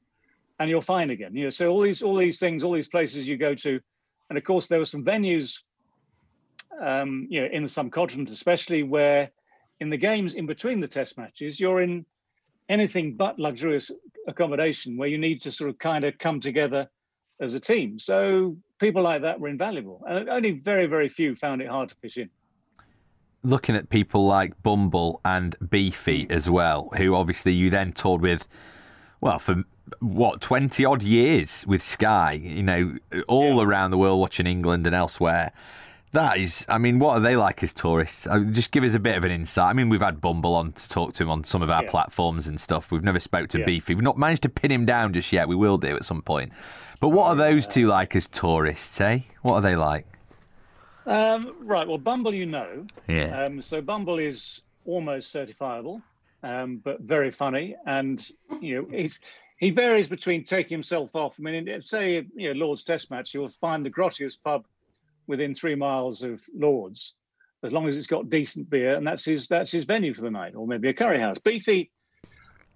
[0.59, 1.35] and you're fine again.
[1.35, 3.79] You know, so all these all these things, all these places you go to,
[4.29, 5.59] and of course there were some venues,
[6.81, 9.29] um, you know, in some subcontinent especially where
[9.79, 12.05] in the games in between the test matches, you're in
[12.69, 13.91] anything but luxurious
[14.27, 16.89] accommodation where you need to sort of kind of come together
[17.39, 17.99] as a team.
[17.99, 20.03] So people like that were invaluable.
[20.07, 22.29] And only very, very few found it hard to pitch in.
[23.43, 28.47] Looking at people like Bumble and Beefy as well, who obviously you then toured with,
[29.21, 29.63] well, for
[29.99, 32.97] what, 20 odd years with Sky, you know,
[33.27, 33.63] all yeah.
[33.63, 35.51] around the world watching England and elsewhere.
[36.15, 38.25] That is, I mean, what are they like as tourists?
[38.25, 39.69] Uh, just give us a bit of an insight.
[39.69, 41.89] I mean, we've had Bumble on to talk to him on some of our yeah.
[41.89, 42.89] platforms and stuff.
[42.89, 43.65] We've never spoke to yeah.
[43.65, 43.95] Beefy.
[43.95, 45.49] We've not managed to pin him down just yet.
[45.49, 46.53] We will do at some point.
[47.01, 49.19] But what are those two like as tourists, eh?
[49.41, 50.07] What are they like?
[51.05, 51.85] Um, right.
[51.85, 52.87] Well, Bumble, you know.
[53.09, 53.37] Yeah.
[53.37, 56.01] Um, so Bumble is almost certifiable,
[56.43, 58.25] um, but very funny, and
[58.61, 59.19] you know, he's
[59.57, 61.35] he varies between taking himself off.
[61.37, 64.65] I mean, say you know Lord's Test match, you'll find the grottiest pub
[65.27, 67.15] within three miles of Lords,
[67.63, 70.31] as long as it's got decent beer, and that's his that's his venue for the
[70.31, 71.37] night, or maybe a curry house.
[71.39, 71.91] Beefy,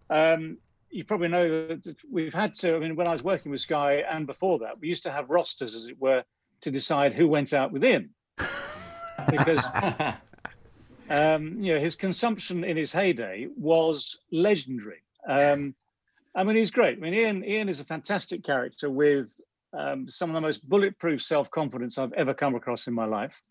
[0.10, 0.58] um,
[0.90, 2.76] you probably know that we've had to.
[2.76, 5.30] I mean, when I was working with Sky and before that, we used to have
[5.30, 6.24] rosters, as it were,
[6.62, 8.10] to decide who went out with Ian,
[9.30, 9.64] because.
[11.10, 15.02] Um, you know, his consumption in his heyday was legendary.
[15.28, 15.74] Um,
[16.36, 16.98] I mean, he's great.
[16.98, 19.36] I mean, Ian Ian is a fantastic character with
[19.74, 23.42] um, some of the most bulletproof self confidence I've ever come across in my life,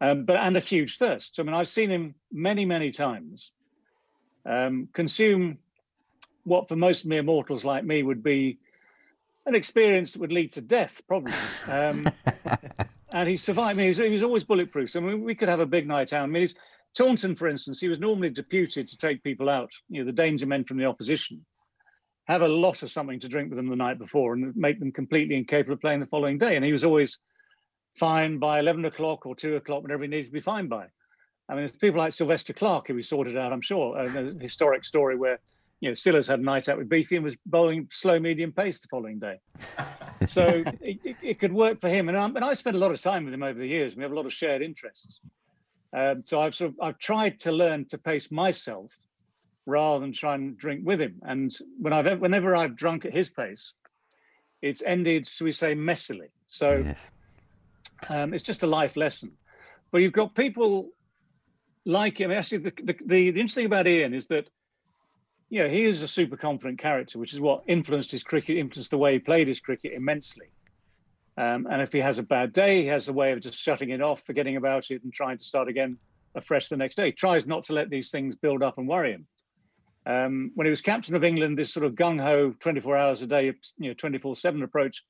[0.00, 1.36] um, but and a huge thirst.
[1.36, 3.52] So, I mean, I've seen him many, many times
[4.44, 5.58] um, consume
[6.44, 8.58] what for most mere mortals like me would be
[9.46, 11.32] an experience that would lead to death, probably.
[11.70, 12.08] Um,
[13.12, 13.70] and he survived.
[13.70, 14.90] I mean, he was, he was, always bulletproof.
[14.90, 16.24] So I mean, we could have a big night out.
[16.24, 16.48] I mean,
[16.94, 20.46] Taunton, for instance, he was normally deputed to take people out, you know, the danger
[20.46, 21.44] men from the opposition
[22.28, 24.92] have a lot of something to drink with them the night before and make them
[24.92, 26.56] completely incapable of playing the following day.
[26.56, 27.18] And he was always
[27.96, 30.86] fine by 11 o'clock or 2 o'clock, whenever he needed to be fine by.
[31.48, 34.08] I mean, there's people like Sylvester Clarke who we sorted out, I'm sure, a
[34.40, 35.40] historic story where,
[35.80, 38.78] you know, Sillers had a night out with Beefy and was bowling slow medium pace
[38.80, 39.40] the following day.
[40.26, 42.10] so it, it, it, could work for him.
[42.10, 43.96] And, and I spent a lot of time with him over the years.
[43.96, 45.20] We have a lot of shared interests.
[45.94, 48.92] Um, so I've sort of I've tried to learn to pace myself
[49.68, 51.20] rather than try and drink with him.
[51.22, 53.74] And when I've whenever I've drunk at his pace,
[54.62, 56.30] it's ended, shall we say, messily.
[56.46, 57.10] So yes.
[58.08, 59.32] um, it's just a life lesson.
[59.92, 60.88] But you've got people
[61.84, 62.32] like him.
[62.32, 64.48] Actually, the, the, the, the interesting about Ian is that,
[65.50, 68.90] you know, he is a super confident character, which is what influenced his cricket, influenced
[68.90, 70.46] the way he played his cricket immensely.
[71.36, 73.90] Um, and if he has a bad day, he has a way of just shutting
[73.90, 75.98] it off, forgetting about it, and trying to start again
[76.34, 77.06] afresh the next day.
[77.06, 79.26] He tries not to let these things build up and worry him.
[80.08, 83.26] Um, when he was captain of England, this sort of gung ho 24 hours a
[83.26, 85.04] day, you know, 24 7 approach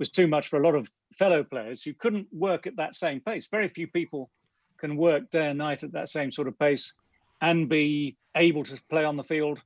[0.00, 3.20] was too much for a lot of fellow players who couldn't work at that same
[3.20, 3.46] pace.
[3.48, 4.28] Very few people
[4.78, 6.94] can work day and night at that same sort of pace
[7.40, 9.60] and be able to play on the field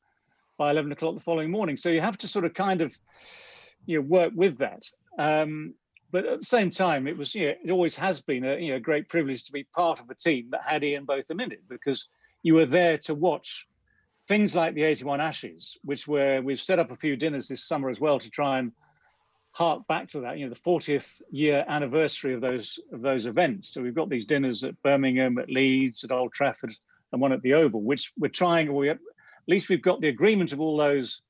[0.59, 1.79] by 11 o'clock the following morning.
[1.79, 2.95] So you have to sort of kind of,
[3.87, 4.83] you know, work with that.
[5.19, 5.75] Um,
[6.11, 8.73] but at the same time, it was, you know, it always has been a you
[8.73, 11.63] know, great privilege to be part of a team that had Ian Botham in it
[11.71, 12.09] because
[12.43, 13.67] you were there to watch
[14.29, 17.91] things like the 81 Ashes, which were we've set up a few dinners this summer
[17.91, 18.73] as well to try and
[19.53, 23.73] hark back to that, you know, the 40th year anniversary of those of those events.
[23.73, 26.73] So we've got these dinners at Birmingham, at Leeds, at Old Trafford,
[27.13, 28.75] and one at the Oval, which we're trying.
[28.75, 28.99] We at
[29.47, 31.23] least we've got the agreement of all those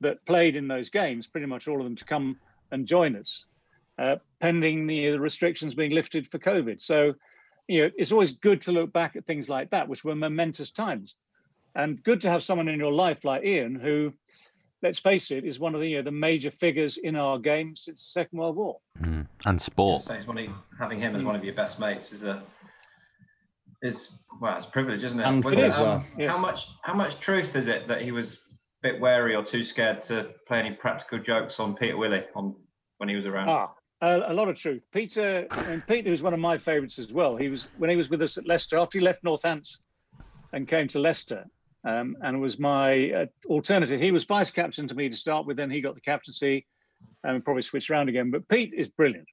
[0.00, 2.36] that played in those games, pretty much all of them, to come
[2.72, 3.46] and join us,
[3.98, 6.82] uh, pending the, the restrictions being lifted for COVID.
[6.82, 7.14] So,
[7.68, 10.72] you know, it's always good to look back at things like that, which were momentous
[10.72, 11.16] times,
[11.74, 14.12] and good to have someone in your life like Ian, who,
[14.82, 17.74] let's face it, is one of the you know, the major figures in our game
[17.76, 18.78] since the Second World War.
[19.00, 19.26] Mm.
[19.46, 20.02] And sport.
[20.02, 20.48] So it's one of,
[20.78, 22.42] having him as one of your best mates is a
[23.82, 24.10] is
[24.40, 25.24] well, it's a privilege, isn't it?
[25.24, 25.92] And Was for it, as well.
[25.92, 28.38] um, How much how much truth is it that he was a
[28.82, 32.54] bit wary or too scared to play any practical jokes on Peter Willey on
[32.98, 33.48] when he was around?
[33.48, 34.82] Ah, a, a lot of truth.
[34.92, 37.36] Peter and Peter was one of my favourites as well.
[37.36, 39.78] He was when he was with us at Leicester after he left Northants
[40.52, 41.44] and came to Leicester,
[41.84, 44.00] um, and was my uh, alternative.
[44.00, 45.56] He was vice captain to me to start with.
[45.56, 46.66] Then he got the captaincy,
[47.24, 48.30] and probably switched around again.
[48.30, 49.28] But Pete is brilliant.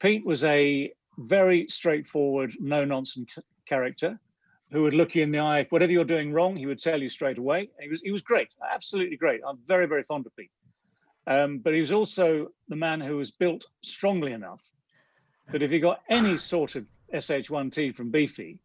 [0.00, 4.18] Pete was a very straightforward, no nonsense character
[4.72, 5.66] who would look you in the eye.
[5.70, 7.70] Whatever you're doing wrong, he would tell you straight away.
[7.80, 9.40] He was he was great, absolutely great.
[9.46, 10.50] I'm very very fond of Pete.
[11.26, 14.62] Um, but he was also the man who was built strongly enough
[15.52, 18.58] that if he got any sort of SH1T from Beefy,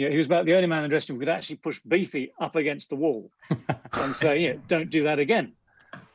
[0.00, 1.56] you know, he was about the only man in the dressing room who could actually
[1.56, 3.30] push Beefy up against the wall
[3.92, 5.52] and say, yeah, don't do that again.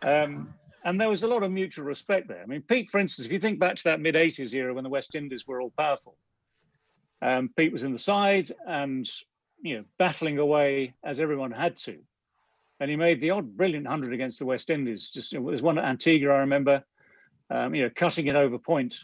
[0.01, 2.41] Um, and there was a lot of mutual respect there.
[2.41, 4.83] I mean, Pete, for instance, if you think back to that mid 80s era when
[4.83, 6.17] the West Indies were all powerful,
[7.21, 9.07] um, Pete was in the side and,
[9.61, 11.99] you know, battling away as everyone had to.
[12.79, 15.11] And he made the odd brilliant hundred against the West Indies.
[15.11, 16.83] Just you know, there's one at Antigua, I remember,
[17.51, 18.95] um, you know, cutting it over point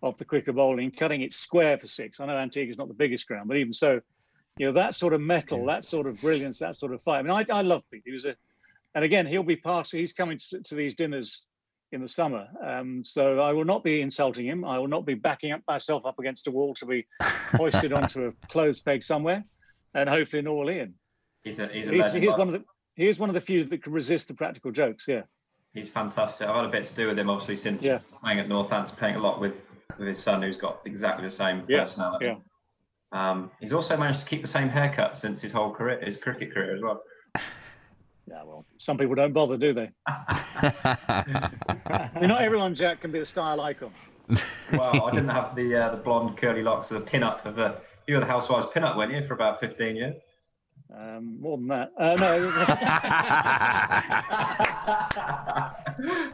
[0.00, 2.20] off the quicker bowling, cutting it square for six.
[2.20, 4.00] I know Antigua's not the biggest ground, but even so,
[4.56, 7.18] you know, that sort of metal, that sort of brilliance, that sort of fire.
[7.18, 8.02] I mean, I, I love Pete.
[8.04, 8.36] He was a,
[8.94, 11.42] and again, he'll be part, he's coming to, to these dinners
[11.90, 12.46] in the summer.
[12.64, 14.64] Um, so I will not be insulting him.
[14.64, 17.06] I will not be backing up myself up against a wall to be
[17.56, 19.44] hoisted onto a clothes peg somewhere
[19.94, 20.94] and hopefully an all in.
[21.42, 22.22] He's a he's a He's, legend.
[22.24, 24.70] he's one of the, he is one of the few that can resist the practical
[24.70, 25.06] jokes.
[25.08, 25.22] Yeah.
[25.72, 26.46] He's fantastic.
[26.48, 27.98] I've had a bit to do with him, obviously, since Yeah.
[28.22, 29.60] playing at Northants, playing a lot with,
[29.98, 32.26] with his son, who's got exactly the same Yeah, personality.
[32.26, 32.36] yeah.
[33.14, 36.52] Um, he's also managed to keep the same haircut since his whole career, his cricket
[36.52, 37.00] career as well.
[38.26, 39.90] Yeah, well, some people don't bother, do they?
[40.06, 43.92] I mean, not everyone, Jack, can be a style icon.
[44.72, 47.76] Well, I didn't have the uh, the blonde curly locks of the pin-up of the.
[48.06, 50.14] You were the housewives pin-up, weren't you, for about 15 years?
[50.96, 51.92] Um, more than that.
[51.98, 52.50] Uh, no.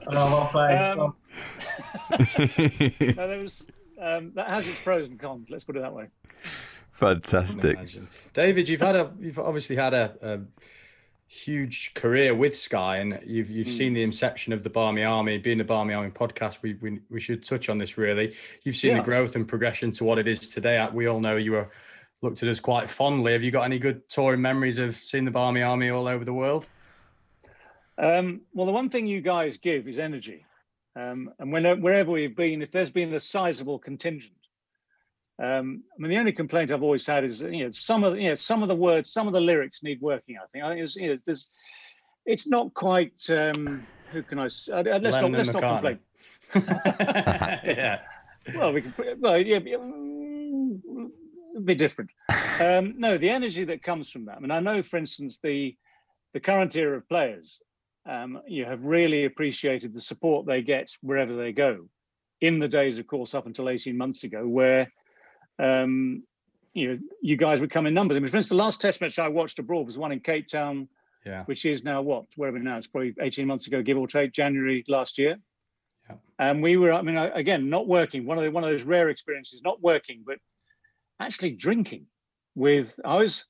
[0.12, 0.50] Well.
[0.54, 1.14] Um,
[2.18, 2.26] no,
[3.28, 3.66] there was,
[4.00, 5.50] um, that has its pros and cons.
[5.50, 6.06] Let's put it that way.
[7.00, 7.78] Fantastic.
[8.34, 10.40] David, you've had a you've obviously had a, a
[11.26, 15.38] huge career with Sky, and you've you've seen the inception of the Barmy Army.
[15.38, 18.34] Being the Barmy Army podcast, we we, we should touch on this really.
[18.64, 18.98] You've seen Yeah.
[18.98, 20.86] the growth and progression to what it is today.
[20.92, 21.70] We all know you were
[22.20, 23.32] looked at us quite fondly.
[23.32, 26.34] Have you got any good touring memories of seeing the Barmy Army all over the
[26.34, 26.66] world?
[27.96, 30.44] Um, well, the one thing you guys give is energy.
[30.96, 34.34] Um, and when, wherever we've been, if there's been a sizable contingent,
[35.40, 38.20] um, I mean, the only complaint I've always had is, you know, some of the,
[38.20, 40.36] you know, some of the words, some of the lyrics need working.
[40.36, 40.64] I think.
[40.64, 41.50] I think it's, you know, there's,
[42.26, 43.18] it's not quite.
[43.30, 44.44] Um, who can I?
[44.44, 45.98] uh, let's Lennon not let's not complain.
[47.64, 48.00] yeah.
[48.54, 48.92] well, we can.
[48.92, 51.10] put- Well, yeah, mm,
[51.54, 52.10] it'd be different.
[52.60, 54.36] Um, no, the energy that comes from that.
[54.36, 55.74] I mean, I know, for instance, the
[56.34, 57.62] the current era of players,
[58.06, 61.88] um, you have really appreciated the support they get wherever they go.
[62.42, 64.90] In the days, of course, up until eighteen months ago, where
[65.60, 66.22] um,
[66.74, 68.16] you know you guys would come in numbers.
[68.16, 70.48] I mean, for instance, the last Test match I watched abroad was one in Cape
[70.48, 70.88] Town,
[71.26, 71.44] Yeah.
[71.44, 74.84] which is now what, wherever now, it's probably 18 months ago, give or take, January
[74.88, 75.36] last year.
[76.08, 76.16] Yeah.
[76.38, 79.08] And we were, I mean, again, not working, one of the, one of those rare
[79.10, 80.38] experiences, not working, but
[81.18, 82.06] actually drinking
[82.54, 83.46] with, I was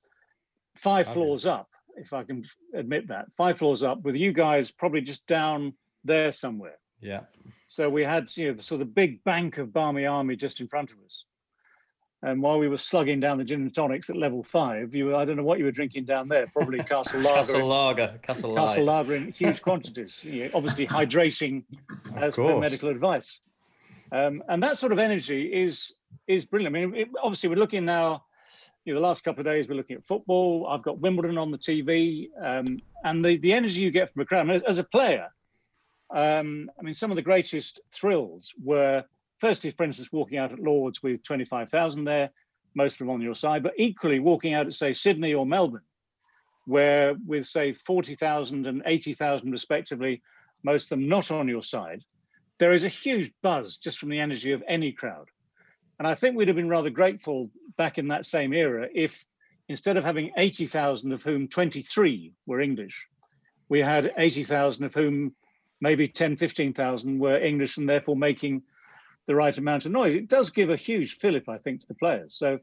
[0.77, 2.45] five floors up, if I can
[2.75, 6.79] admit that, five floors up with you guys probably just down there somewhere.
[7.01, 7.21] Yeah.
[7.67, 10.69] So we had, you know, the sort of big bank of Barmy Army just in
[10.69, 11.25] front of us.
[12.23, 15.15] And while we were slugging down the gin and tonics at level five, you were,
[15.15, 17.37] I don't know what you were drinking down there, probably Castle Lager.
[17.37, 18.19] Castle Lager.
[18.23, 21.65] Castle Castle Lager in huge quantities, you know, obviously hydrating
[22.15, 23.41] Of as per medical advice.
[24.13, 25.95] Um, and that sort of energy is
[26.27, 26.77] is brilliant.
[26.77, 28.25] I mean, it, obviously, we're looking now.
[28.85, 30.67] You know, the last couple of days, we're looking at football.
[30.67, 34.25] I've got Wimbledon on the TV, um, and the the energy you get from a
[34.25, 34.51] crowd.
[34.51, 35.29] As, as a player,
[36.11, 39.05] um, I mean, some of the greatest thrills were
[39.41, 42.31] firstly, for instance, walking out at Lords with twenty five thousand there,
[42.75, 45.83] most of them on your side, but equally walking out at say Sydney or Melbourne,
[46.67, 50.23] where with say 40,000 and 80,000 respectively,
[50.63, 52.05] most of them not on your side,
[52.59, 55.29] there is a huge buzz just from the energy of any crowd.
[55.99, 59.25] And I think we'd have been rather grateful back in that same era if
[59.69, 63.07] instead of having 80,000 of whom 23 were English,
[63.69, 65.35] we had 80,000 of whom
[65.81, 68.63] maybe 10, 15,000 were English and therefore making
[69.27, 70.15] the right amount of noise.
[70.15, 72.35] It does give a huge fillip, I think, to the players.
[72.35, 72.59] So,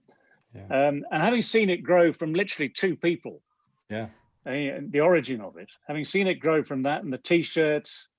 [0.55, 0.87] yeah.
[0.87, 3.41] um, and having seen it grow from literally two people,
[3.89, 4.07] yeah,
[4.45, 8.09] uh, the origin of it, having seen it grow from that and the t-shirts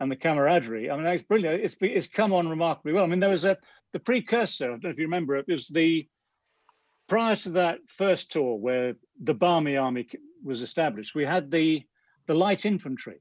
[0.00, 1.62] and the camaraderie, I mean, it's brilliant.
[1.62, 3.04] It's it's come on remarkably well.
[3.04, 3.56] I mean, there was a
[3.92, 4.66] the precursor.
[4.66, 5.46] I don't know if you remember it.
[5.48, 6.08] It was the
[7.08, 10.08] prior to that first tour where the Barmy Army
[10.44, 11.14] was established.
[11.14, 11.84] We had the
[12.26, 13.20] the light infantry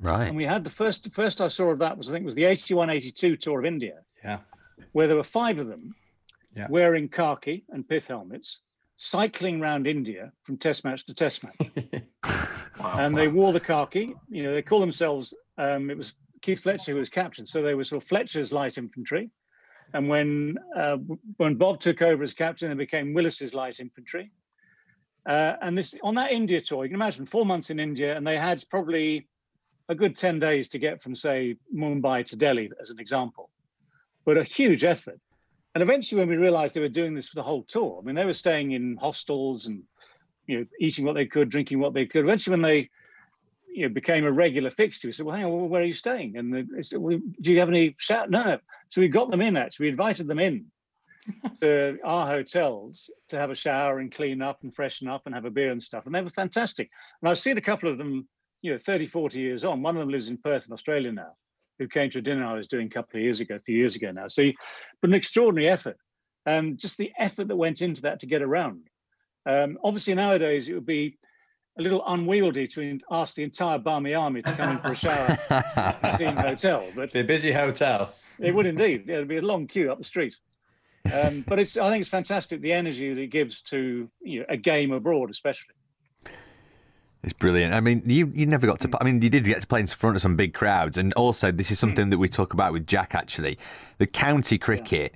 [0.00, 0.28] Right.
[0.28, 2.34] And we had the first the first I saw of that was I think was
[2.34, 4.00] the 81-82 tour of India.
[4.22, 4.38] Yeah.
[4.92, 5.94] Where there were five of them
[6.54, 6.66] yeah.
[6.68, 8.60] wearing khaki and pith helmets,
[8.96, 11.56] cycling around India from test match to test match.
[12.80, 13.20] wow, and wow.
[13.20, 14.14] they wore the khaki.
[14.28, 17.46] You know, they call themselves um, it was Keith Fletcher who was captain.
[17.46, 19.30] So they were sort of Fletcher's light infantry.
[19.94, 20.98] And when uh,
[21.36, 24.30] when Bob took over as captain, they became Willis's light infantry.
[25.26, 28.26] Uh, and this on that India tour, you can imagine four months in India, and
[28.26, 29.28] they had probably
[29.88, 33.50] a good 10 days to get from, say, Mumbai to Delhi, as an example,
[34.24, 35.20] but a huge effort.
[35.74, 38.14] And eventually, when we realized they were doing this for the whole tour, I mean,
[38.14, 39.82] they were staying in hostels and,
[40.46, 42.24] you know, eating what they could, drinking what they could.
[42.24, 42.88] Eventually, when they,
[43.72, 46.36] you know, became a regular fixture, we said, well, hang on, where are you staying?
[46.38, 48.30] And they said, well, do you have any shout?
[48.30, 48.58] No.
[48.88, 49.86] So we got them in, actually.
[49.86, 50.66] We invited them in
[51.60, 55.44] to our hotels to have a shower and clean up and freshen up and have
[55.44, 56.06] a beer and stuff.
[56.06, 56.90] And they were fantastic.
[57.20, 58.26] And I've seen a couple of them
[58.66, 61.30] you know 30 40 years on one of them lives in perth in australia now
[61.78, 63.76] who came to a dinner i was doing a couple of years ago a few
[63.76, 64.28] years ago now.
[64.28, 64.50] So
[65.00, 65.96] but an extraordinary effort.
[66.46, 68.88] And just the effort that went into that to get around.
[69.46, 71.18] Um, obviously nowadays it would be
[71.78, 75.38] a little unwieldy to ask the entire Barmy army to come in for a shower
[75.50, 78.14] at the team hotel but be a busy hotel.
[78.40, 80.36] It would indeed yeah, it'd be a long queue up the street.
[81.12, 84.46] Um, but it's i think it's fantastic the energy that it gives to you know,
[84.48, 85.76] a game abroad especially
[87.22, 87.74] it's brilliant.
[87.74, 88.90] I mean, you you never got to.
[89.00, 91.50] I mean, you did get to play in front of some big crowds, and also
[91.50, 93.14] this is something that we talk about with Jack.
[93.14, 93.58] Actually,
[93.98, 95.14] the county cricket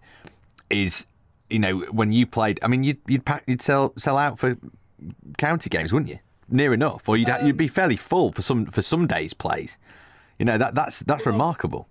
[0.71, 0.83] yeah.
[0.83, 1.07] is,
[1.49, 2.59] you know, when you played.
[2.63, 4.57] I mean, you'd you'd pack, you'd sell sell out for
[5.39, 6.19] county games, wouldn't you?
[6.49, 9.79] Near enough, or you'd um, you'd be fairly full for some for some days' plays.
[10.39, 11.89] You know that that's that's well, remarkable.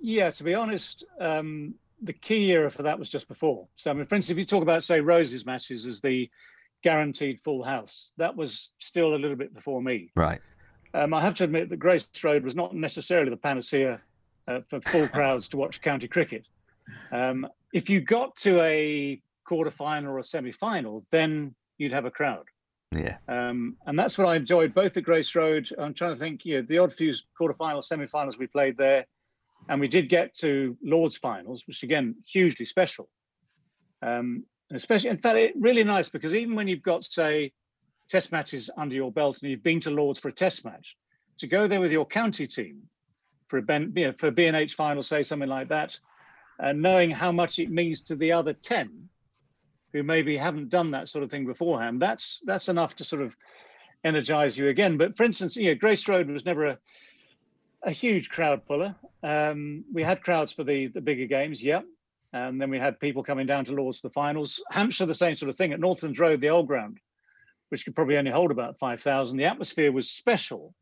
[0.00, 3.66] Yeah, to be honest, um, the key era for that was just before.
[3.76, 6.28] So, I mean, for instance, if you talk about say Roses matches as the
[6.86, 8.12] guaranteed full house.
[8.16, 10.12] That was still a little bit before me.
[10.14, 10.40] Right.
[10.94, 14.00] Um, I have to admit that Grace Road was not necessarily the panacea
[14.46, 16.46] uh, for full crowds to watch county cricket.
[17.10, 22.04] Um, if you got to a quarter final or a semi final, then you'd have
[22.04, 22.44] a crowd.
[22.92, 23.16] Yeah.
[23.26, 25.68] Um, and that's what I enjoyed both at Grace Road.
[25.76, 29.06] I'm trying to think, you know, the odd few quarterfinals, semi finals we played there.
[29.68, 33.08] And we did get to Lord's finals, which again, hugely special.
[34.02, 37.52] Um, and especially, in fact, it really nice because even when you've got, say,
[38.08, 40.96] test matches under your belt and you've been to Lords for a test match,
[41.38, 42.82] to go there with your county team
[43.48, 45.98] for a ben, you know, for B&H final, say something like that,
[46.58, 49.08] and knowing how much it means to the other 10
[49.92, 53.36] who maybe haven't done that sort of thing beforehand, that's that's enough to sort of
[54.04, 54.96] energize you again.
[54.96, 56.78] But for instance, you know, Grace Road was never a,
[57.82, 58.94] a huge crowd puller.
[59.22, 61.82] Um, we had crowds for the the bigger games, yeah,
[62.32, 64.62] and then we had people coming down to Lords for the finals.
[64.70, 66.98] Hampshire, the same sort of thing at Northlands Road, the old ground,
[67.68, 69.36] which could probably only hold about 5,000.
[69.36, 70.74] The atmosphere was special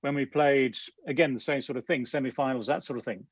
[0.00, 0.76] when we played,
[1.06, 3.24] again, the same sort of thing, semi finals, that sort of thing.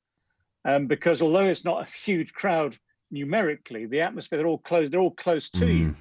[0.65, 2.77] Um, because although it's not a huge crowd
[3.11, 5.95] numerically, the atmosphere, they're all close, they're all close to mm, you.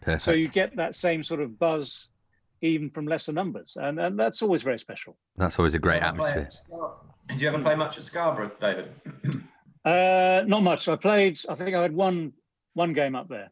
[0.00, 0.22] Perfect.
[0.22, 2.08] So you get that same sort of buzz
[2.62, 3.76] even from lesser numbers.
[3.80, 5.16] And, and that's always very special.
[5.36, 6.48] That's always a great atmosphere.
[7.28, 8.92] Did you ever play much at Scarborough, David?
[9.84, 10.88] Uh, not much.
[10.88, 11.40] I played.
[11.48, 12.32] I think I had one
[12.74, 13.50] one game up there.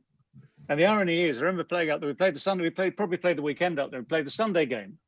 [0.68, 2.08] And the irony is, I remember playing up there.
[2.08, 2.62] We played the Sunday.
[2.62, 4.00] We played probably played the weekend up there.
[4.00, 4.98] We played the Sunday game,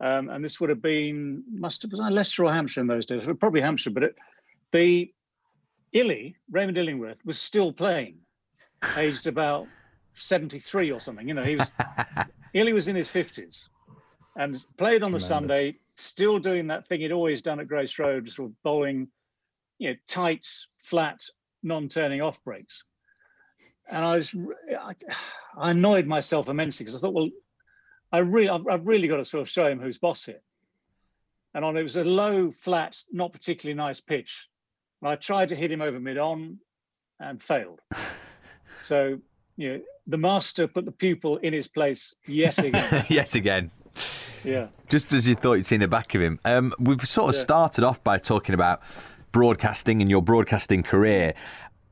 [0.00, 3.04] um, and this would have been must have was I Leicester or Hampshire in those
[3.04, 3.26] days?
[3.40, 3.90] Probably Hampshire.
[3.90, 4.14] But it,
[4.70, 5.12] the
[5.92, 8.18] Illy Raymond Illingworth was still playing,
[8.96, 9.66] aged about
[10.14, 11.26] seventy three or something.
[11.26, 11.72] You know, he was
[12.54, 13.68] Illy was in his fifties,
[14.36, 15.22] and played on Tremendous.
[15.24, 19.08] the Sunday, still doing that thing he'd always done at Grace Road, sort of bowling
[19.84, 20.46] you know, tight,
[20.78, 21.20] flat,
[21.62, 22.84] non-turning off breaks.
[23.86, 24.34] And I was,
[24.80, 24.94] I,
[25.58, 27.28] I annoyed myself immensely because I thought, well,
[28.10, 30.40] I really, I've really got to sort of show him who's boss here.
[31.52, 34.48] And on it was a low, flat, not particularly nice pitch.
[35.02, 36.58] And I tried to hit him over mid-on
[37.20, 37.80] and failed.
[38.80, 39.18] so,
[39.58, 43.04] you know, the master put the pupil in his place yet again.
[43.10, 43.70] yet again.
[44.44, 44.68] Yeah.
[44.88, 46.40] Just as you thought you'd seen the back of him.
[46.46, 47.42] Um, we've sort of yeah.
[47.42, 48.82] started off by talking about
[49.34, 51.34] broadcasting and your broadcasting career.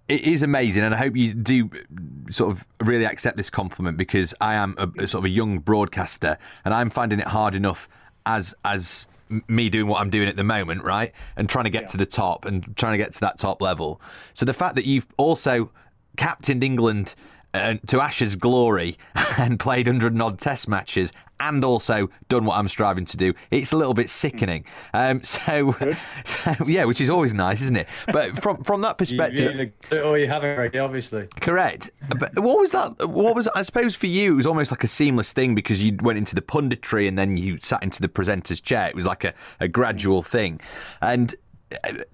[0.08, 3.98] it is amazing, and I hope you do uh, sort of really accept this compliment
[3.98, 7.54] because I am a, a sort of a young broadcaster, and I'm finding it hard
[7.54, 7.88] enough
[8.24, 9.06] as as
[9.48, 11.88] me doing what I'm doing at the moment, right, and trying to get yeah.
[11.88, 14.00] to the top and trying to get to that top level.
[14.34, 15.70] So the fact that you've also
[16.16, 17.14] captained England
[17.54, 18.96] uh, to Ashes glory
[19.38, 23.34] and played 100 odd test matches and also done what I'm striving to do.
[23.50, 24.64] It's a little bit sickening.
[24.94, 25.72] Um, so,
[26.24, 27.88] so, yeah, which is always nice, isn't it?
[28.12, 31.28] But from from that perspective, or you haven't already, obviously.
[31.40, 31.90] Correct.
[32.08, 33.08] But what was that?
[33.08, 34.34] What was I suppose for you?
[34.34, 37.36] It was almost like a seamless thing because you went into the punditry and then
[37.36, 38.88] you sat into the presenter's chair.
[38.88, 40.60] It was like a, a gradual thing,
[41.00, 41.34] and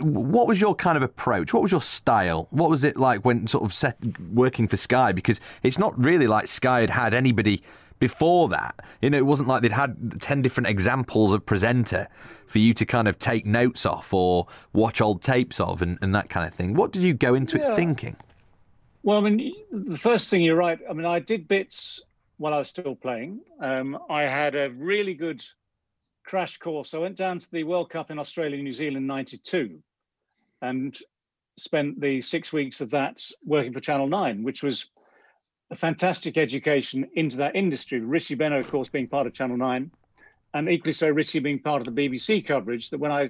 [0.00, 1.52] what was your kind of approach?
[1.52, 2.48] What was your style?
[2.50, 3.96] What was it like when sort of set,
[4.32, 5.12] working for Sky?
[5.12, 7.62] Because it's not really like Sky had had anybody
[8.00, 8.84] before that.
[9.02, 12.08] You know, it wasn't like they'd had 10 different examples of presenter
[12.46, 16.14] for you to kind of take notes off or watch old tapes of and, and
[16.14, 16.74] that kind of thing.
[16.74, 17.72] What did you go into yeah.
[17.72, 18.16] it thinking?
[19.02, 20.78] Well, I mean, the first thing you're right.
[20.88, 22.00] I mean, I did bits
[22.36, 23.40] while I was still playing.
[23.60, 25.44] Um, I had a really good
[26.28, 26.92] crash course.
[26.92, 29.82] I went down to the World Cup in Australia and New Zealand in 92
[30.60, 30.96] and
[31.56, 34.90] spent the six weeks of that working for Channel 9, which was
[35.70, 38.00] a fantastic education into that industry.
[38.00, 39.90] Richie Benaud, of course, being part of Channel 9,
[40.54, 42.90] and equally so, Richie being part of the BBC coverage.
[42.90, 43.28] That when I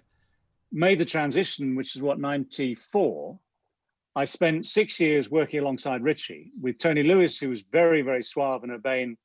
[0.72, 3.38] made the transition, which is what, 94,
[4.16, 8.64] I spent six years working alongside Richie with Tony Lewis, who was very, very suave
[8.64, 9.16] and urbane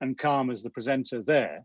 [0.00, 1.64] and calm as the presenter there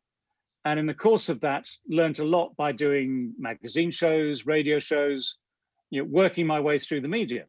[0.65, 5.37] and in the course of that learned a lot by doing magazine shows radio shows
[5.89, 7.45] you know working my way through the media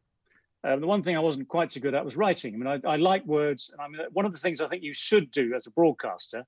[0.65, 2.53] um, the one thing i wasn't quite so good at was writing.
[2.53, 4.83] I mean i, I like words and i mean one of the things i think
[4.83, 6.43] you should do as a broadcaster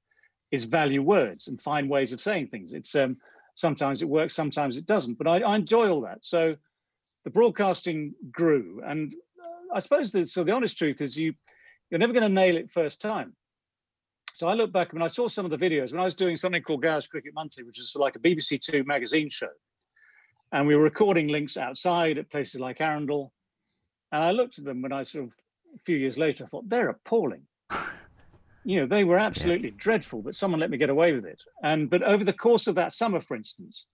[0.52, 2.74] is value words and find ways of saying things.
[2.74, 3.18] It's um,
[3.56, 6.24] sometimes it works sometimes it doesn't but I, I enjoy all that.
[6.24, 6.56] So
[7.26, 9.14] the broadcasting grew and
[9.44, 11.34] uh, i suppose the, so the honest truth is you
[11.90, 13.36] you're never going to nail it first time
[14.36, 16.36] so I look back when I saw some of the videos when I was doing
[16.36, 19.48] something called Gower's Cricket Monthly, which is like a BBC Two magazine show,
[20.52, 23.32] and we were recording links outside at places like Arundel,
[24.12, 25.36] and I looked at them when I sort of
[25.74, 27.44] a few years later I thought they're appalling.
[28.66, 31.42] you know, they were absolutely dreadful, but someone let me get away with it.
[31.64, 33.86] And but over the course of that summer, for instance,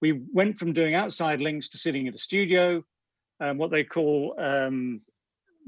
[0.00, 2.84] we went from doing outside links to sitting in a studio,
[3.40, 5.00] um, what they call um,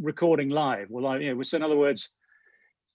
[0.01, 0.89] recording live.
[0.89, 2.11] Well, you know, so in other words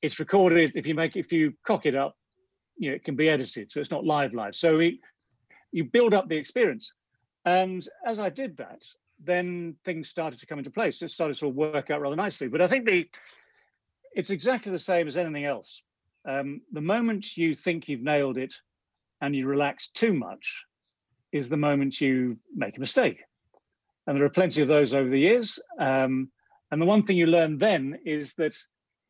[0.02, 0.74] it's recorded.
[0.76, 2.16] If you make if you cock it up,
[2.78, 4.56] you know, it can be edited, so it's not live live.
[4.56, 4.80] So
[5.72, 6.94] you build up the experience,
[7.46, 8.84] and as I did that,
[9.24, 11.02] then things started to come into place.
[11.02, 12.48] It started to sort of work out rather nicely.
[12.48, 13.08] But I think the
[14.16, 15.84] it's exactly the same as anything else.
[16.26, 18.54] Um, the moment you think you've nailed it
[19.22, 20.66] and you relax too much
[21.32, 23.20] is the moment you make a mistake.
[24.08, 25.60] And there are plenty of those over the years.
[25.78, 26.32] Um,
[26.72, 28.56] and the one thing you learn then is that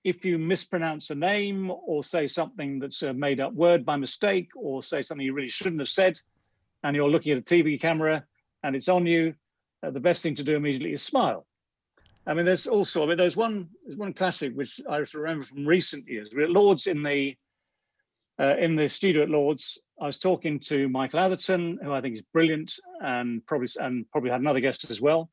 [0.04, 4.50] if you mispronounce a name or say something that's a made up word by mistake
[4.56, 6.18] or say something you really shouldn't have said
[6.84, 8.24] and you're looking at a TV camera
[8.64, 9.34] and it's on you,
[9.84, 11.46] uh, the best thing to do immediately is smile.
[12.26, 15.66] I mean, there's also, I mean, there's one, there's one classic which I remember from
[15.66, 16.30] recent years.
[16.34, 17.36] We're at Lords in the,
[18.40, 19.82] uh, in the studio at Lords.
[20.02, 24.30] I was talking to Michael Atherton, who I think is brilliant and probably, and probably
[24.30, 25.30] had another guest as well.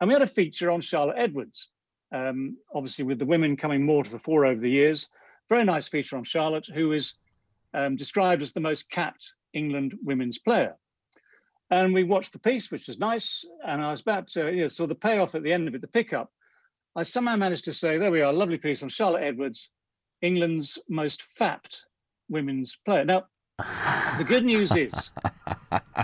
[0.00, 1.68] And we had a feature on Charlotte Edwards
[2.12, 5.08] um, obviously with the women coming more to the fore over the years.
[5.48, 7.14] Very nice feature on Charlotte, who is
[7.74, 10.76] um, described as the most capped England women's player.
[11.70, 13.44] And we watched the piece, which was nice.
[13.66, 15.80] And I was about to, you know, so the payoff at the end of it,
[15.80, 16.30] the pickup,
[16.94, 19.70] I somehow managed to say, there we are, lovely piece on Charlotte Edwards,
[20.22, 21.84] England's most fapped
[22.28, 23.04] women's player.
[23.04, 23.26] Now,
[24.18, 25.10] the good news is,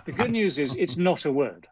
[0.05, 1.67] the good news is it's not a word.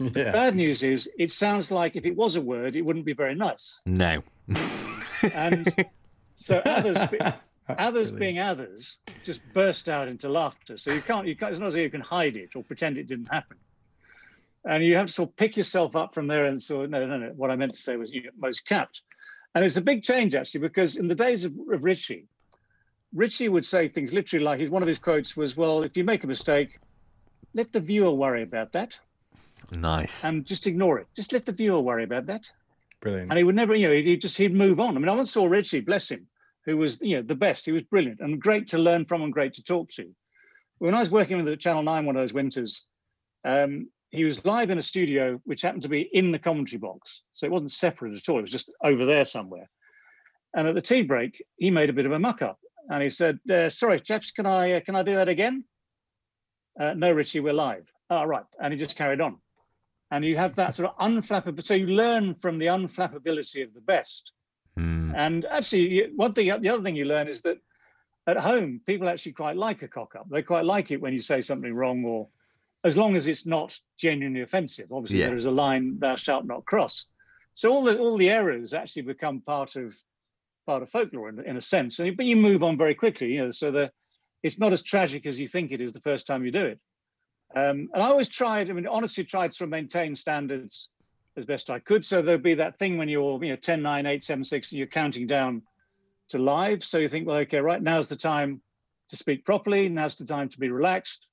[0.16, 0.32] Yeah.
[0.32, 3.34] Bad news is, it sounds like if it was a word, it wouldn't be very
[3.34, 3.80] nice.
[3.84, 4.22] No.
[5.34, 5.68] and
[6.36, 6.96] so others,
[7.68, 10.78] others being others, just burst out into laughter.
[10.78, 11.50] So you can't, you can't.
[11.50, 13.58] It's not as if you can hide it or pretend it didn't happen.
[14.64, 17.06] And you have to sort of pick yourself up from there and sort of, no,
[17.06, 17.28] no, no.
[17.36, 19.02] What I meant to say was you know, most capped.
[19.54, 22.26] And it's a big change actually, because in the days of, of Richie,
[23.12, 26.04] Richie would say things literally like his one of his quotes was, "Well, if you
[26.04, 26.78] make a mistake,
[27.54, 28.98] let the viewer worry about that."
[29.72, 30.24] Nice.
[30.24, 31.06] And just ignore it.
[31.14, 32.50] Just let the viewer worry about that.
[33.00, 33.30] Brilliant.
[33.30, 34.96] And he would never, you know, he'd just he'd move on.
[34.96, 36.26] I mean, I once saw Richie, bless him,
[36.66, 37.64] who was, you know, the best.
[37.64, 40.06] He was brilliant and great to learn from and great to talk to.
[40.78, 42.86] When I was working with the Channel 9 one of those winters,
[43.44, 47.22] um, he was live in a studio which happened to be in the commentary box.
[47.32, 48.38] So it wasn't separate at all.
[48.38, 49.70] It was just over there somewhere.
[50.54, 52.58] And at the tea break, he made a bit of a muck up.
[52.88, 55.64] And he said, uh, sorry, chaps, can I, uh, can I do that again?
[56.78, 57.90] Uh, no, Richie, we're live.
[58.10, 58.44] All oh, right.
[58.60, 59.38] And he just carried on.
[60.10, 61.64] And you have that sort of unflappable.
[61.64, 64.32] So you learn from the unflappability of the best.
[64.78, 65.12] Mm.
[65.16, 67.58] And actually, one thing, the other thing you learn is that
[68.26, 70.28] at home, people actually quite like a cock up.
[70.28, 72.28] They quite like it when you say something wrong, or
[72.84, 74.92] as long as it's not genuinely offensive.
[74.92, 75.28] Obviously, Yeah.
[75.28, 77.06] there is a line thou shalt not cross.
[77.54, 79.96] So all the all the errors actually become part of
[80.66, 81.98] part of folklore in, in a sense.
[81.98, 83.50] And but you move on very quickly, you know.
[83.50, 83.90] So the
[84.42, 86.80] it's not as tragic as you think it is the first time you do it.
[87.54, 88.70] Um, and I always tried.
[88.70, 90.88] I mean, honestly, tried to maintain standards
[91.36, 92.04] as best I could.
[92.04, 94.78] So there'd be that thing when you're, you know, 10, 9, 8, 7, 6, and
[94.78, 95.62] you're counting down
[96.28, 96.84] to live.
[96.84, 98.60] So you think, well, okay, right, now's the time
[99.08, 99.88] to speak properly.
[99.88, 101.26] Now's the time to be relaxed.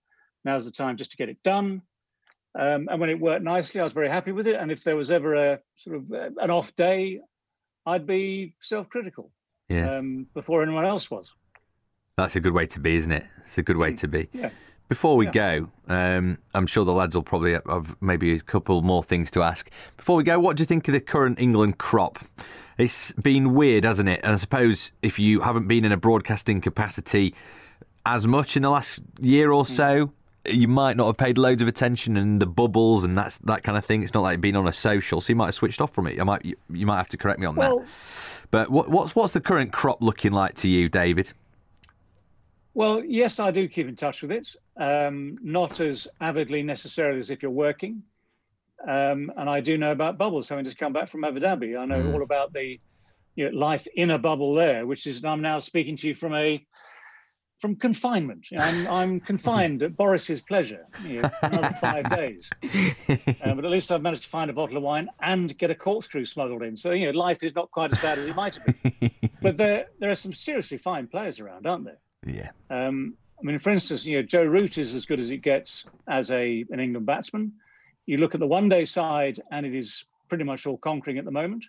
[0.44, 1.82] Now's the time just to get it done.
[2.58, 4.56] Um, and when it worked nicely, I was very happy with it.
[4.56, 7.20] And if there was ever a sort of uh, an off day,
[7.86, 9.32] I'd be self-critical
[9.70, 9.98] Yeah.
[9.98, 11.32] um, before anyone else was.
[12.18, 13.26] That's a good way to be, isn't it?
[13.46, 14.24] It's a good way to be.
[14.24, 14.30] Mm.
[14.34, 14.50] Yeah.
[14.90, 15.32] Before we Yeah.
[15.32, 19.42] go, um, I'm sure the lads will probably have maybe a couple more things to
[19.44, 19.70] ask.
[19.98, 22.20] Before we go, what do you think of the current England crop?
[22.78, 24.22] It's been weird, hasn't it?
[24.24, 27.34] And I suppose if you haven't been in a broadcasting capacity
[28.06, 30.12] as much in the last year or so,
[30.50, 33.78] you might not have paid loads of attention and the bubbles and that's that kind
[33.78, 34.04] of thing.
[34.04, 36.18] It's not like being on a social, so you might have switched off from it.
[36.18, 37.88] I might you, you might have to correct me on Well, that.
[38.52, 41.34] But what, what's what's the current crop looking like to you, David?
[42.78, 44.56] Well, yes, I do keep in touch with it.
[44.80, 48.04] Um, not as avidly necessarily as if you're working.
[48.88, 51.76] Um, and I do know about bubbles, having just come back from Abu Dhabi.
[51.76, 52.80] I know all about the
[53.34, 56.36] you know, life in a bubble there, which is I'm now speaking to you from
[56.36, 56.64] a
[57.58, 58.46] from confinement.
[58.56, 60.86] I'm, I'm confined at Boris's pleasure.
[61.04, 62.48] You know, for another five days,
[63.10, 65.76] uh, but at least I've managed to find a bottle of wine and get a
[65.76, 66.78] corkscrew smuggled in.
[66.78, 69.12] So you know, life is not quite as bad as it might have been.
[69.42, 71.98] but there there are some seriously fine players around, aren't there?
[72.28, 72.50] Yeah.
[72.70, 75.86] Um, I mean, for instance, you know, Joe Root is as good as it gets
[76.08, 77.54] as a an England batsman.
[78.06, 81.32] You look at the one-day side, and it is pretty much all conquering at the
[81.32, 81.66] moment.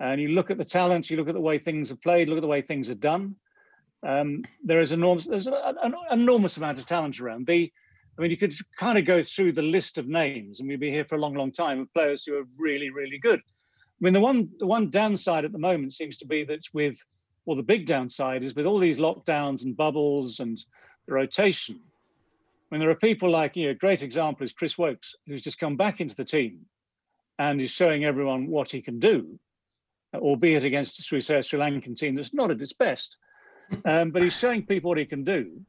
[0.00, 2.38] And you look at the talent, you look at the way things are played, look
[2.38, 3.36] at the way things are done.
[4.02, 7.46] Um, there is enormous, there's an, an enormous amount of talent around.
[7.46, 7.70] The,
[8.18, 10.90] I mean, you could kind of go through the list of names, and we'd be
[10.90, 13.40] here for a long, long time of players who are really, really good.
[13.40, 16.98] I mean, the one, the one downside at the moment seems to be that with
[17.46, 20.58] well, the big downside is with all these lockdowns and bubbles and
[21.06, 21.80] the rotation.
[22.68, 25.58] When there are people like, you know, a great example is Chris Woakes, who's just
[25.58, 26.66] come back into the team
[27.38, 29.38] and is showing everyone what he can do,
[30.14, 33.16] albeit against, we say, a Sri Lankan team that's not at its best.
[33.84, 35.60] Um, but he's showing people what he can do,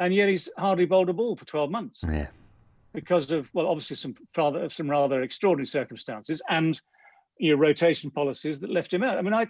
[0.00, 2.26] and yet he's hardly bowled a ball for 12 months Yeah.
[2.92, 6.80] because of well, obviously some rather some rather extraordinary circumstances and
[7.38, 9.16] you know, rotation policies that left him out.
[9.16, 9.46] I mean, I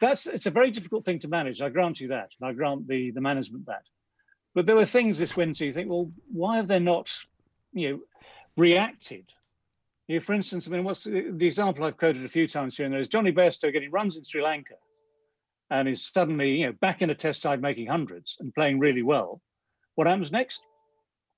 [0.00, 1.60] that's it's a very difficult thing to manage.
[1.62, 3.82] I grant you that, and I grant the the management that.
[4.54, 7.12] But there were things this winter you think, well, why have they not,
[7.74, 8.00] you know,
[8.56, 9.26] reacted?
[10.08, 12.74] You know, for instance, I mean, what's the, the example I've quoted a few times
[12.76, 14.74] here and there is Jonny Bairstow getting runs in Sri Lanka,
[15.70, 19.02] and is suddenly you know back in a Test side making hundreds and playing really
[19.02, 19.40] well.
[19.94, 20.62] What happens next?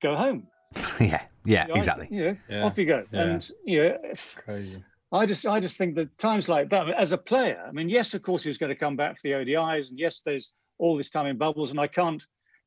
[0.03, 0.47] Go home.
[1.01, 1.23] yeah.
[1.45, 1.67] Yeah.
[1.67, 2.09] You know, Exactly.
[2.11, 2.65] You know, Yeah.
[2.65, 3.05] off you go.
[3.13, 3.23] Yeah.
[3.23, 3.99] And you know,
[4.37, 4.85] Crazy.
[5.11, 8.13] I just I just think that times like that, as a player, I mean, yes,
[8.13, 10.97] of course he was going to come back for the ODIs, and yes, there's all
[10.97, 12.25] this time in bubbles, and I can't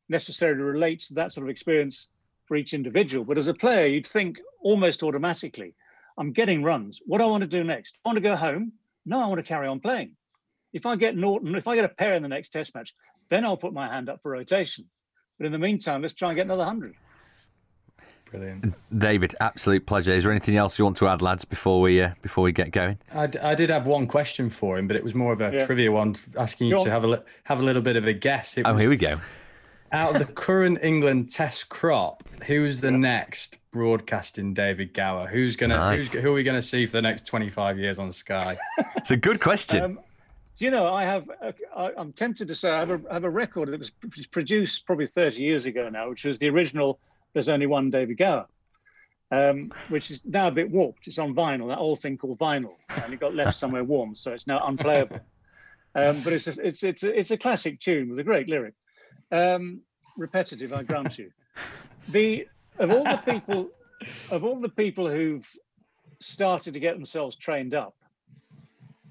[0.10, 2.08] necessarily relate to that sort of experience
[2.46, 3.24] for each individual.
[3.24, 5.76] But as a player, you'd think almost automatically,
[6.18, 7.00] I'm getting runs.
[7.06, 7.96] What do I want to do next?
[8.04, 8.74] I want to go home?
[9.06, 10.16] No, I want to carry on playing.
[10.74, 12.96] If I get Norton, if I get a pair in the next test match,
[13.30, 14.86] then I'll put my hand up for rotation.
[15.38, 16.96] But in the meantime, let's try and get another hundred.
[18.32, 18.74] Brilliant.
[18.98, 20.12] David, absolute pleasure.
[20.12, 22.72] Is there anything else you want to add, lads, before we uh, before we get
[22.72, 22.98] going?
[23.14, 25.52] I, d- I did have one question for him, but it was more of a
[25.52, 25.66] Yeah.
[25.66, 26.94] trivia one, asking you Go to on.
[26.94, 28.58] have a li- have a little bit of a guess.
[28.58, 29.20] It Oh, was, here we go.
[29.92, 35.28] out of the current England Test crop, who's the next broadcasting David Gower?
[35.28, 36.14] Who's gonna Nice.
[36.14, 38.56] who's, who are we gonna see for the next twenty five years on Sky?
[38.96, 39.84] It's a good question.
[39.84, 40.00] Um,
[40.58, 43.14] do you know, I have, uh, I, I'm tempted to say I have, a, I
[43.16, 43.92] have a record that was
[44.28, 47.00] produced probably 30 years ago now, which was the original
[47.34, 48.48] There's Only One David Gower,
[49.32, 51.08] um, which is now a bit warped.
[51.08, 54.32] It's on vinyl, that old thing called vinyl, and it got left somewhere warm, so
[54.32, 55.20] it's now unplayable.
[55.96, 58.74] Um, but it's a, it's, it's, a, it's a classic tune with a great lyric.
[59.32, 59.82] Um,
[60.18, 61.32] repetitive, I grant you.
[62.10, 62.48] The
[62.80, 63.70] Of all the people,
[64.32, 65.48] of all the people who've
[66.20, 67.94] started to get themselves trained up,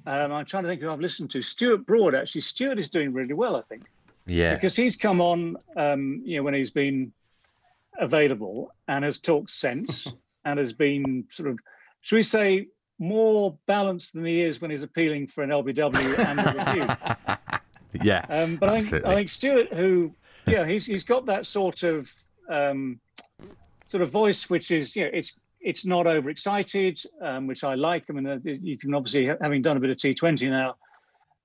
[0.07, 1.43] um, I'm trying to think who I've listened to.
[1.43, 2.41] Stuart Broad, actually.
[2.41, 3.85] Stuart is doing really well, I think,
[4.27, 4.55] yeah.
[4.55, 7.13] because he's come on, um, you know, when he's been
[8.01, 10.13] available and has talked sense
[10.45, 11.59] and has been sort of,
[12.01, 12.67] should we say,
[12.99, 18.03] more balanced than he is when he's appealing for an LBW and a review.
[18.05, 18.25] yeah.
[18.29, 20.15] Um, but I think, I think Stuart, who,
[20.47, 22.13] yeah, he's he's got that sort of
[22.51, 23.01] um,
[23.87, 28.05] sort of voice, which is, you know, it's it's not overexcited, um, which I like.
[28.09, 30.77] I mean, uh, you can obviously, having done a bit of T20 now,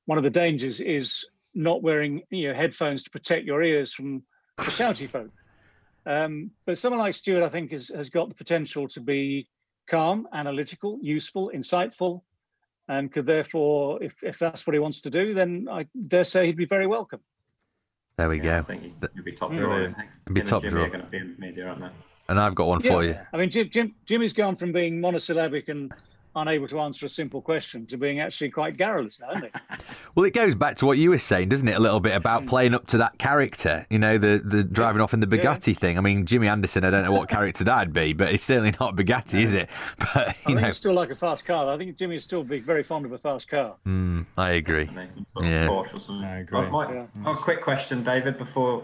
[0.05, 4.21] one of the dangers is not wearing you know headphones to protect your ears from
[4.57, 5.29] the shouty folk.
[6.05, 9.47] Um, but someone like Stuart, I think, has, has got the potential to be
[9.87, 12.21] calm, analytical, useful, insightful,
[12.87, 16.45] and could therefore, if, if that's what he wants to do, then I dare say
[16.45, 17.21] he'd be very welcome.
[18.17, 18.57] There we Yeah, go.
[18.59, 19.59] I think he's, he'll be top Yeah.
[19.59, 19.81] drawer.
[19.89, 20.09] I think.
[20.27, 20.85] He'll be and top Jimmy drawer.
[20.85, 21.89] are going to be in media, aren't they?
[22.29, 23.17] And I've got one for you.
[23.33, 25.91] I mean, Jim, Jim, Jimmy's gone from being monosyllabic and
[26.35, 29.51] unable to answer a simple question to being actually quite garrulous now, isn't he?
[30.15, 31.75] Well, it goes back to what you were saying, doesn't it?
[31.75, 32.17] A little bit Mm.
[32.17, 33.85] about playing up to that character.
[33.89, 35.97] You know, the the driving off in the Bugatti thing.
[35.97, 36.85] I mean, Jimmy Anderson.
[36.85, 39.69] I don't know what character that'd be, but it's certainly not Bugatti, is it?
[39.99, 41.67] But I you think know, it's still like a fast car.
[41.73, 43.75] I think Jimmy is still be very fond of a fast car.
[43.85, 44.85] mm, I agree.
[44.93, 45.67] Maybe some sort of Yeah.
[45.67, 45.85] Or.
[46.25, 46.59] I agree.
[46.59, 47.05] Oh, my- Yeah.
[47.25, 48.83] oh, quick question, David, before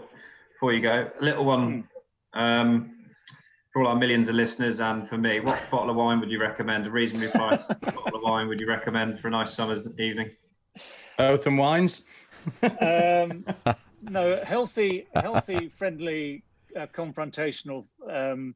[0.52, 1.08] before you go.
[1.20, 1.88] A little one
[2.34, 2.38] Hmm.
[2.40, 2.90] um,
[3.72, 5.40] for all our millions of listeners and for me.
[5.40, 6.86] What bottle of wine would you recommend?
[6.86, 10.30] A reasonably priced bottle of wine would you recommend for a nice summer's evening?
[11.16, 12.02] Both and wines.
[12.80, 13.44] Um,
[14.02, 16.44] no, healthy, healthy, friendly,
[16.78, 17.86] uh, confrontational.
[18.10, 18.54] Um,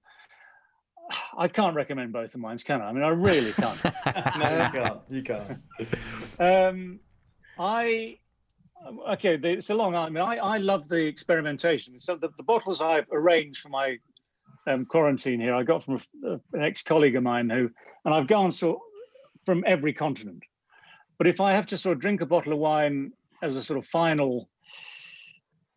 [1.39, 2.89] I can't recommend both of mine, can I?
[2.89, 3.81] I mean, I really can't.
[4.39, 5.01] No, you can't.
[5.09, 5.59] You can't.
[6.39, 7.01] um,
[7.59, 8.19] I
[9.11, 9.37] okay.
[9.37, 9.95] the- It's a long.
[9.95, 11.99] I mean, I, I love the experimentation.
[12.01, 13.99] So the, the bottles I've arranged for my
[14.67, 17.71] um, quarantine here, I got from a, an ex-colleague of mine who,
[18.05, 18.83] and I've gone so
[19.45, 20.43] from every continent.
[21.19, 23.13] But if I have to sort of drink a bottle of wine
[23.43, 24.49] as a sort of final,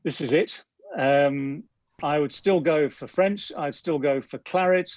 [0.03, 0.64] this is it.
[0.98, 1.64] Um,
[2.02, 3.52] I would still go for French.
[3.57, 4.91] I'd still go for claret,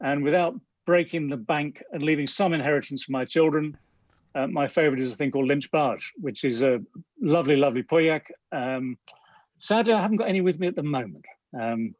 [0.00, 0.54] and without
[0.86, 3.76] breaking the bank and leaving some inheritance for my children,
[4.34, 6.80] uh, my favourite is a thing called Lynch-Bages, which is a
[7.20, 8.22] lovely, lovely Pauillac.
[8.50, 8.96] Um,
[9.58, 11.24] sadly, I haven't got any with me at the moment,
[11.60, 11.94] um,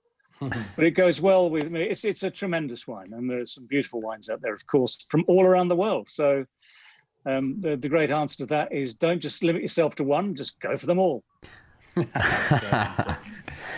[0.77, 1.82] but it goes well with me.
[1.82, 5.06] It's it's a tremendous wine, and there are some beautiful wines out there, of course,
[5.09, 6.09] from all around the world.
[6.10, 6.44] So.
[7.24, 10.59] Um, the, the great answer to that is don't just limit yourself to one, just
[10.59, 11.23] go for them all.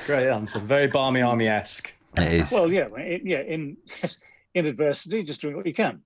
[0.06, 0.58] Great answer.
[0.58, 1.94] Very Barmy Army esque.
[2.16, 2.52] It is.
[2.52, 3.40] Well, yeah, it, yeah.
[3.40, 3.76] In
[4.54, 6.00] in adversity, just doing what you can.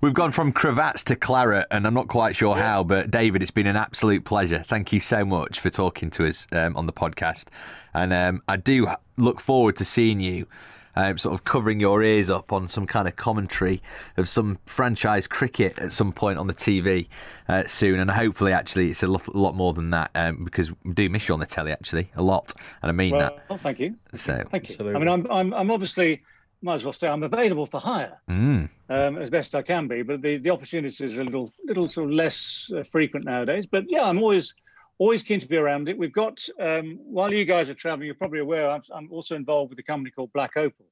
[0.00, 3.50] We've gone from cravats to claret, and I'm not quite sure how, but David, it's
[3.50, 4.60] been an absolute pleasure.
[4.60, 7.48] Thank you so much for talking to us um, on the podcast.
[7.92, 10.46] And um, I do look forward to seeing you
[10.94, 13.82] um, sort of covering your ears up on some kind of commentary
[14.16, 17.08] of some franchise cricket at some point on the TV
[17.48, 17.98] uh, soon.
[17.98, 21.26] And hopefully, actually, it's a lot, lot more than that um, because we do miss
[21.26, 22.54] you on the telly, actually, a lot.
[22.82, 23.60] And I mean Well, that.
[23.60, 23.96] thank you.
[24.14, 24.74] So, Thank you.
[24.74, 24.94] Absolutely.
[24.94, 26.22] I mean, I'm, I'm, I'm obviously,
[26.62, 30.02] might as well say, I'm available for hire mm, um, as best I can be,
[30.02, 33.66] but the, the opportunities are a little, little sort of less uh, frequent nowadays.
[33.66, 34.54] But yeah, I'm always,
[34.98, 35.96] always keen to be around it.
[35.96, 39.70] We've got, um, while you guys are traveling, you're probably aware, I'm, I'm also involved
[39.70, 40.86] with a company called Black Opal,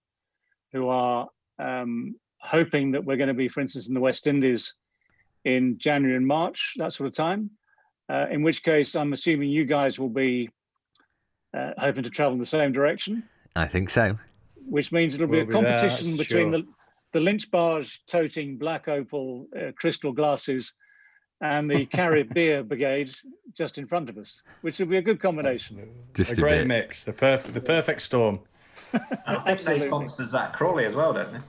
[0.73, 1.29] who are
[1.59, 4.75] um, hoping that we're going to be, for instance, in the West Indies
[5.45, 7.51] in January and March, that sort of time.
[8.09, 10.51] Uh, in which case, I'm assuming you guys will be
[11.53, 13.25] uh, hoping to travel in the same direction
[13.57, 14.19] I think so.
[14.69, 16.63] Which means it'll be We'll a competition that's between sure.
[16.63, 16.67] the
[17.13, 20.75] the Lynch-Bages toting black opal uh, crystal glasses
[21.41, 23.11] and the Carib beer brigade
[23.55, 25.89] just in front of us, which will be a good combination.
[26.15, 26.67] Just a a, great bit.
[26.67, 27.05] mix.
[27.05, 28.41] The perfect, the perfect storm.
[29.27, 31.41] I think they sponsor Zak Crawley as well, don't they?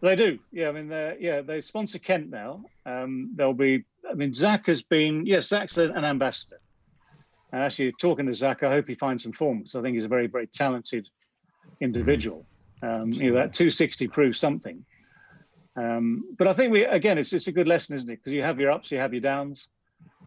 [0.00, 0.68] They do, yeah.
[0.68, 2.64] I mean, they're- yeah, they sponsor Kent now.
[2.86, 6.60] Um, there'll be, I mean, Zak has been, yes, Zak's an an ambassador.
[7.52, 10.04] And actually, talking to Zak, I hope he finds some form because I think he's
[10.04, 11.08] a very, very talented
[11.84, 12.44] individual.
[12.82, 14.84] Um, you know, that 260 proves something.
[15.76, 18.16] Um, but I think we, again, it's it's a good lesson, isn't it?
[18.16, 19.68] Because you have your ups, you have your downs.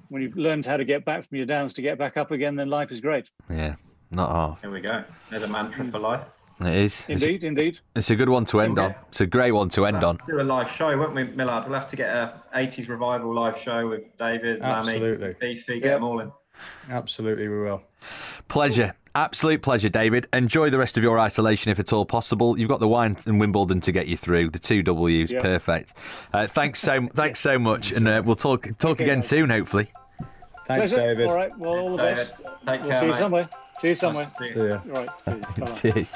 [0.10, 2.56] When you've learned how to get back from your downs to get back up again,
[2.56, 3.30] then life is great.
[3.50, 3.76] Yeah,
[4.12, 4.62] not half.
[4.62, 5.04] Here we go.
[5.30, 6.22] There's a mantra for life.
[6.62, 7.06] It is.
[7.08, 7.80] It's, Indeed, indeed.
[7.96, 8.96] it's a good one to end on.
[9.10, 10.16] It's a great one to end on.
[10.16, 11.66] Let's do a live show, won't we, Millard?
[11.66, 15.28] We'll have to get a 80s revival live show with David, Absolutely.
[15.28, 15.94] Lamby, Beefy, get Yeah.
[15.96, 16.32] them all in.
[16.90, 17.84] Absolutely, we will.
[18.48, 18.96] Pleasure.
[19.18, 20.28] Absolute pleasure, David.
[20.32, 22.58] Enjoy the rest of your isolation if at all possible.
[22.58, 24.52] You've got the wine and Wimbledon to get you through.
[24.52, 25.42] The two W's, Yeah.
[25.42, 25.94] perfect.
[26.32, 29.28] Uh, thanks so thanks so much, and uh, we'll talk talk again guys.
[29.28, 29.90] soon, hopefully.
[30.68, 30.96] Thanks, Pleasure.
[30.98, 31.28] David.
[31.30, 31.58] All right.
[31.58, 32.36] Well, all the best.
[32.38, 32.46] take
[32.82, 33.18] We'll care, see you mate.
[33.18, 33.50] somewhere.
[33.80, 34.28] See you somewhere.
[34.40, 34.72] Nice see you.
[34.74, 35.10] All right.
[35.26, 35.38] See you.
[35.66, 35.72] Bye-bye.
[35.80, 36.16] Cheers.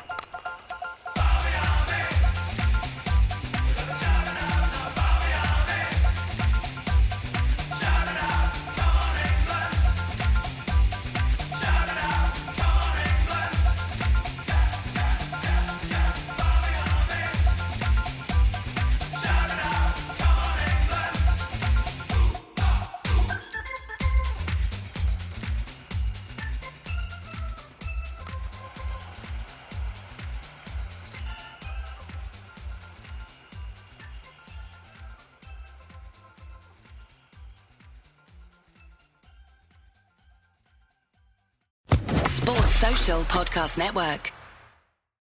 [43.78, 44.32] Network.